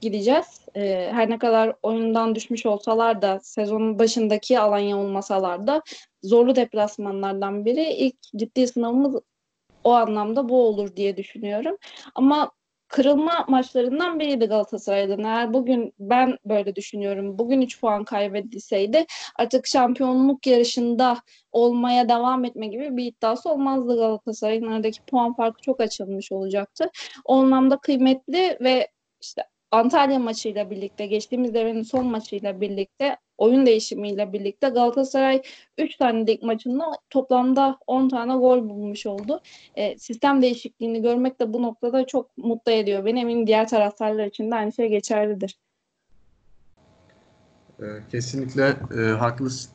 gideceğiz. 0.00 0.60
E, 0.76 1.10
her 1.12 1.30
ne 1.30 1.38
kadar 1.38 1.74
oyundan 1.82 2.34
düşmüş 2.34 2.66
olsalar 2.66 3.22
da 3.22 3.40
sezonun 3.42 3.98
başındaki 3.98 4.58
Alanya 4.58 4.98
olmasalar 4.98 5.66
da 5.66 5.82
zorlu 6.22 6.56
deplasmanlardan 6.56 7.64
biri. 7.64 7.92
İlk 7.92 8.16
ciddi 8.36 8.66
sınavımız 8.66 9.22
o 9.84 9.92
anlamda 9.92 10.48
bu 10.48 10.66
olur 10.66 10.96
diye 10.96 11.16
düşünüyorum. 11.16 11.76
Ama 12.14 12.50
kırılma 12.88 13.44
maçlarından 13.48 14.20
biriydi 14.20 14.46
Galatasaray'dan. 14.46 15.24
Eğer 15.24 15.54
bugün 15.54 15.94
ben 15.98 16.38
böyle 16.44 16.76
düşünüyorum. 16.76 17.38
Bugün 17.38 17.60
3 17.62 17.80
puan 17.80 18.04
kaybedilseydi 18.04 19.06
artık 19.36 19.66
şampiyonluk 19.66 20.46
yarışında 20.46 21.16
olmaya 21.52 22.08
devam 22.08 22.44
etme 22.44 22.66
gibi 22.66 22.96
bir 22.96 23.04
iddiası 23.04 23.50
olmazdı 23.50 23.96
Galatasaray'ın. 23.96 24.72
Aradaki 24.72 25.00
puan 25.02 25.34
farkı 25.34 25.62
çok 25.62 25.80
açılmış 25.80 26.32
olacaktı. 26.32 26.90
O 27.24 27.34
anlamda 27.36 27.76
kıymetli 27.76 28.58
ve 28.60 28.88
işte 29.22 29.42
Antalya 29.70 30.18
maçıyla 30.18 30.70
birlikte, 30.70 31.06
geçtiğimiz 31.06 31.54
devrenin 31.54 31.82
son 31.82 32.06
maçıyla 32.06 32.60
birlikte, 32.60 33.16
oyun 33.38 33.66
değişimiyle 33.66 34.32
birlikte 34.32 34.68
Galatasaray 34.68 35.42
3 35.78 35.96
tane 35.96 36.26
lig 36.26 36.42
maçında 36.42 36.84
toplamda 37.10 37.78
10 37.86 38.08
tane 38.08 38.32
gol 38.32 38.68
bulmuş 38.68 39.06
oldu. 39.06 39.40
E, 39.74 39.98
sistem 39.98 40.42
değişikliğini 40.42 41.02
görmek 41.02 41.40
de 41.40 41.52
bu 41.52 41.62
noktada 41.62 42.06
çok 42.06 42.38
mutlu 42.38 42.72
ediyor. 42.72 43.04
Beni 43.04 43.20
eminim 43.20 43.46
diğer 43.46 43.68
taraftarlar 43.68 44.26
için 44.26 44.50
de 44.50 44.54
aynı 44.54 44.72
şey 44.72 44.88
geçerlidir. 44.88 45.58
E, 47.80 47.86
kesinlikle 48.10 48.74
e, 48.98 49.00
haklısın. 49.00 49.72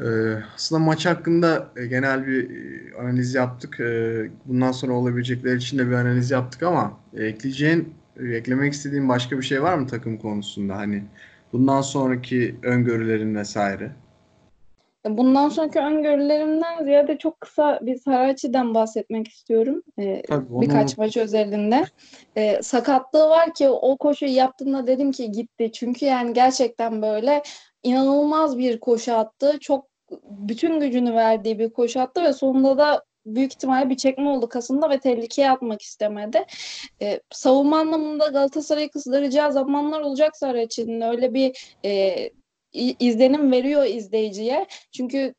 E, 0.00 0.06
aslında 0.54 0.82
maç 0.82 1.06
hakkında 1.06 1.68
e, 1.76 1.86
genel 1.86 2.26
bir 2.26 2.50
e, 2.50 2.96
analiz 2.98 3.34
yaptık. 3.34 3.80
E, 3.80 4.30
bundan 4.44 4.72
sonra 4.72 4.92
olabilecekler 4.92 5.56
için 5.56 5.78
de 5.78 5.86
bir 5.86 5.92
analiz 5.92 6.30
yaptık 6.30 6.62
ama 6.62 7.00
e, 7.14 7.24
ekleyeceğin 7.24 7.94
eklemek 8.20 8.72
istediğin 8.72 9.08
başka 9.08 9.38
bir 9.38 9.42
şey 9.42 9.62
var 9.62 9.78
mı 9.78 9.86
takım 9.86 10.18
konusunda? 10.18 10.76
Hani 10.76 11.02
bundan 11.52 11.80
sonraki 11.80 12.56
öngörülerin 12.62 13.34
vesaire. 13.34 13.92
Bundan 15.08 15.48
sonraki 15.48 15.78
öngörülerimden 15.78 16.84
ziyade 16.84 17.18
çok 17.18 17.40
kısa 17.40 17.78
bir 17.82 17.98
Saraçi'den 17.98 18.74
bahsetmek 18.74 19.28
istiyorum. 19.28 19.82
Ee, 19.98 20.22
Tabii, 20.28 20.52
onu... 20.52 20.62
Birkaç 20.62 20.98
maç 20.98 21.16
özelinde. 21.16 21.84
Ee, 22.36 22.62
sakatlığı 22.62 23.28
var 23.28 23.54
ki 23.54 23.68
o 23.68 23.96
koşuyu 23.96 24.34
yaptığında 24.34 24.86
dedim 24.86 25.12
ki 25.12 25.30
gitti. 25.30 25.72
Çünkü 25.72 26.06
yani 26.06 26.32
gerçekten 26.32 27.02
böyle 27.02 27.42
inanılmaz 27.82 28.58
bir 28.58 28.80
koşu 28.80 29.14
attı. 29.14 29.58
Çok 29.60 29.86
bütün 30.24 30.80
gücünü 30.80 31.14
verdiği 31.14 31.58
bir 31.58 31.72
koşu 31.72 32.00
attı 32.00 32.22
ve 32.24 32.32
sonunda 32.32 32.78
da 32.78 33.04
büyük 33.26 33.52
ihtimalle 33.52 33.90
bir 33.90 33.96
çekme 33.96 34.28
oldu 34.28 34.48
kasında 34.48 34.90
ve 34.90 35.00
tehlikeye 35.00 35.50
atmak 35.50 35.82
istemedi. 35.82 36.44
E, 37.02 37.20
savunma 37.30 37.78
anlamında 37.78 38.26
Galatasaray'ı 38.26 38.90
kızdıracağı 38.90 39.52
zamanlar 39.52 40.00
olacak 40.00 40.36
Sarıçı'nın 40.36 41.00
öyle 41.00 41.34
bir 41.34 41.76
e, 41.84 42.30
izlenim 42.72 43.52
veriyor 43.52 43.84
izleyiciye. 43.84 44.66
Çünkü 44.92 45.34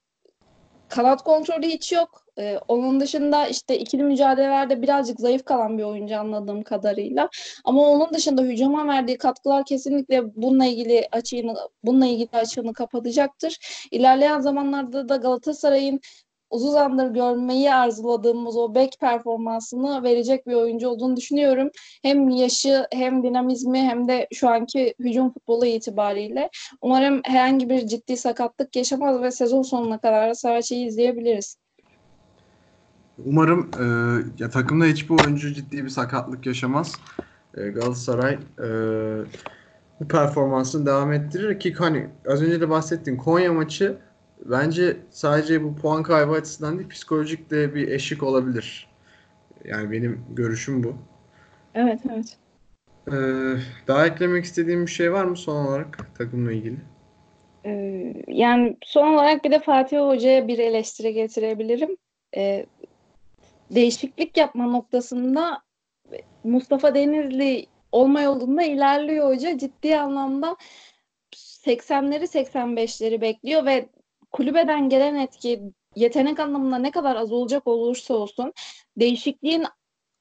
kanat 0.90 1.24
kontrolü 1.24 1.68
hiç 1.68 1.92
yok. 1.92 2.24
Ee, 2.40 2.60
onun 2.68 3.00
dışında 3.00 3.48
işte 3.48 3.80
ikili 3.80 4.04
mücadelelerde 4.04 4.82
birazcık 4.82 5.20
zayıf 5.20 5.46
kalan 5.46 5.78
bir 5.78 5.84
oyuncu 5.84 6.18
anladığım 6.18 6.64
kadarıyla. 6.64 7.30
Ama 7.66 7.82
onun 7.90 8.14
dışında 8.14 8.42
hücuma 8.42 8.88
verdiği 8.88 9.18
katkılar 9.18 9.66
kesinlikle 9.66 10.36
bununla 10.36 10.66
ilgili 10.66 11.08
açığını 11.12 11.56
bununla 11.84 12.06
ilgili 12.06 12.30
açığını 12.32 12.74
kapatacaktır. 12.74 13.58
İlerleyen 13.92 14.40
zamanlarda 14.40 15.10
da 15.10 15.16
Galatasaray'ın 15.16 16.00
uzun 16.54 16.72
zamandır 16.72 17.14
görmeyi 17.14 17.74
arzuladığımız 17.74 18.58
o 18.58 18.76
back 18.76 19.00
performansını 19.00 20.04
verecek 20.04 20.48
bir 20.48 20.54
oyuncu 20.54 20.88
olduğunu 20.88 21.18
düşünüyorum. 21.18 21.70
Hem 22.02 22.30
yaşı 22.30 22.88
hem 22.92 23.24
dinamizmi 23.24 23.80
hem 23.80 24.08
de 24.08 24.28
şu 24.34 24.50
anki 24.50 24.94
hücum 25.00 25.34
futbolu 25.34 25.66
itibariyle. 25.66 26.50
Umarım 26.82 27.22
herhangi 27.26 27.70
bir 27.70 27.88
ciddi 27.88 28.18
sakatlık 28.18 28.76
yaşamaz 28.76 29.22
ve 29.22 29.32
sezon 29.32 29.62
sonuna 29.62 29.98
kadar 29.98 30.34
Saraç'ı 30.34 30.76
izleyebiliriz. 30.76 31.58
Umarım 33.26 33.72
e, 33.80 33.86
ya 34.44 34.50
takımda 34.50 34.86
hiçbir 34.86 35.26
oyuncu 35.26 35.54
ciddi 35.54 35.84
bir 35.84 35.90
sakatlık 35.90 36.46
yaşamaz. 36.46 36.94
E, 37.58 37.68
Galatasaray 37.70 38.34
e, 38.34 38.68
bu 40.00 40.08
performansını 40.08 40.86
devam 40.86 41.14
ettirir 41.14 41.60
ki 41.60 41.74
hani 41.74 42.10
az 42.28 42.42
önce 42.42 42.62
de 42.62 42.70
bahsettiğim 42.70 43.20
Konya 43.20 43.54
maçı 43.54 43.98
bence 44.46 44.98
sadece 45.12 45.64
bu 45.64 45.76
puan 45.76 46.04
kaybı 46.04 46.32
açısından 46.32 46.78
değil 46.78 46.90
psikolojik 46.90 47.50
de 47.50 47.76
bir 47.76 47.88
eşik 47.88 48.24
olabilir. 48.24 48.90
Yani 49.66 49.92
benim 49.92 50.26
görüşüm 50.30 50.84
bu. 50.84 50.96
Evet 51.76 52.00
evet. 52.12 52.38
Ee, 53.08 53.58
daha 53.88 54.08
eklemek 54.08 54.46
istediğim 54.46 54.86
bir 54.86 54.92
şey 54.92 55.14
var 55.14 55.26
mı 55.26 55.38
son 55.38 55.66
olarak 55.66 56.16
takımla 56.18 56.52
ilgili? 56.52 56.78
Ee, 57.66 58.14
yani 58.28 58.78
son 58.84 59.14
olarak 59.14 59.44
bir 59.44 59.52
de 59.52 59.60
Fatih 59.60 60.00
Hoca'ya 60.00 60.48
bir 60.48 60.60
eleştiri 60.60 61.14
getirebilirim. 61.14 61.98
Ee, 62.38 62.66
değişiklik 63.72 64.38
yapma 64.38 64.66
noktasında 64.66 65.62
Mustafa 66.44 66.96
Denizli 66.96 67.66
olma 67.92 68.22
yolunda 68.22 68.64
ilerliyor 68.64 69.28
hoca. 69.28 69.58
Ciddi 69.58 69.98
anlamda 69.98 70.58
80'leri 71.36 72.24
85'leri 72.24 73.22
bekliyor 73.22 73.66
ve 73.66 73.90
kulübeden 74.34 74.90
gelen 74.90 75.16
etki 75.16 75.62
yetenek 75.96 76.40
anlamında 76.40 76.78
ne 76.78 76.92
kadar 76.92 77.16
az 77.16 77.32
olacak 77.32 77.68
olursa 77.68 78.14
olsun 78.14 78.54
değişikliğin 78.98 79.66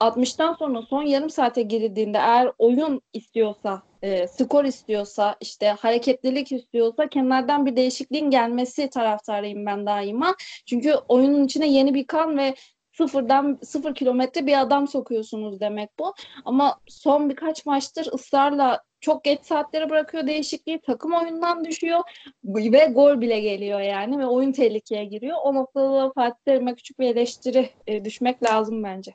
60'tan 0.00 0.54
sonra 0.58 0.82
son 0.82 1.02
yarım 1.02 1.30
saate 1.30 1.62
girildiğinde 1.62 2.18
eğer 2.18 2.52
oyun 2.58 3.02
istiyorsa, 3.12 3.82
e, 4.02 4.26
skor 4.26 4.64
istiyorsa, 4.64 5.36
işte 5.40 5.68
hareketlilik 5.68 6.52
istiyorsa 6.52 7.08
kenardan 7.08 7.66
bir 7.66 7.76
değişikliğin 7.76 8.30
gelmesi 8.30 8.90
taraftarıyım 8.90 9.66
ben 9.66 9.86
daima. 9.86 10.34
Çünkü 10.66 10.94
oyunun 11.08 11.44
içine 11.44 11.68
yeni 11.68 11.94
bir 11.94 12.06
kan 12.06 12.38
ve 12.38 12.54
sıfırdan 12.92 13.58
sıfır 13.62 13.94
kilometre 13.94 14.46
bir 14.46 14.60
adam 14.60 14.88
sokuyorsunuz 14.88 15.60
demek 15.60 15.90
bu. 15.98 16.14
Ama 16.44 16.80
son 16.88 17.30
birkaç 17.30 17.66
maçtır 17.66 18.08
ısrarla 18.14 18.82
çok 19.02 19.24
geç 19.24 19.44
saatlere 19.44 19.90
bırakıyor 19.90 20.26
değişikliği. 20.26 20.80
Takım 20.86 21.12
oyundan 21.12 21.64
düşüyor 21.64 22.00
ve 22.44 22.86
gol 22.86 23.20
bile 23.20 23.40
geliyor 23.40 23.80
yani 23.80 24.18
ve 24.18 24.26
oyun 24.26 24.52
tehlikeye 24.52 25.04
giriyor. 25.04 25.36
O 25.44 25.54
noktada 25.54 25.92
da 25.92 26.12
Fatih 26.14 26.38
Terim'e 26.44 26.74
küçük 26.74 26.98
bir 26.98 27.06
eleştiri 27.06 27.70
e, 27.86 28.04
düşmek 28.04 28.42
lazım 28.42 28.82
bence. 28.82 29.14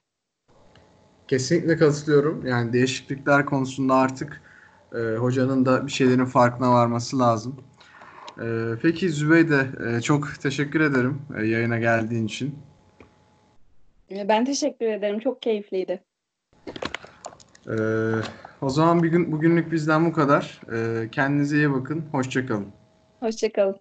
Kesinlikle 1.28 1.78
katılıyorum. 1.78 2.45
Yani 2.45 2.73
değişiklikler 2.73 3.45
konusunda 3.45 3.95
artık 3.95 4.41
e, 4.95 4.97
hocanın 4.97 5.65
da 5.65 5.88
bir 5.88 5.91
şeylerin 5.91 6.26
farkına 6.26 6.71
varması 6.71 7.19
lazım. 7.19 7.63
Ee, 8.41 8.71
peki 8.82 9.10
Zübeyde 9.10 9.67
e, 9.88 10.02
çok 10.02 10.41
teşekkür 10.41 10.82
ederim 10.82 11.21
e, 11.38 11.45
yayına 11.45 11.80
geldiğin 11.80 12.26
için. 12.26 12.60
E, 14.12 14.28
Ben 14.28 14.45
teşekkür 14.45 14.86
ederim. 14.86 15.19
Çok 15.19 15.41
keyifliydi. 15.41 16.04
Ee, 17.67 17.73
o 18.61 18.69
zaman 18.69 19.03
bir 19.03 19.09
gün 19.09 19.31
bugünlük 19.31 19.71
bizden 19.71 20.05
bu 20.05 20.13
kadar. 20.13 20.61
Ee, 20.73 21.09
kendinize 21.11 21.57
iyi 21.57 21.73
bakın. 21.73 22.05
Hoşça 22.11 22.45
kalın. 22.45 22.67
Hoşçakalın. 23.19 23.79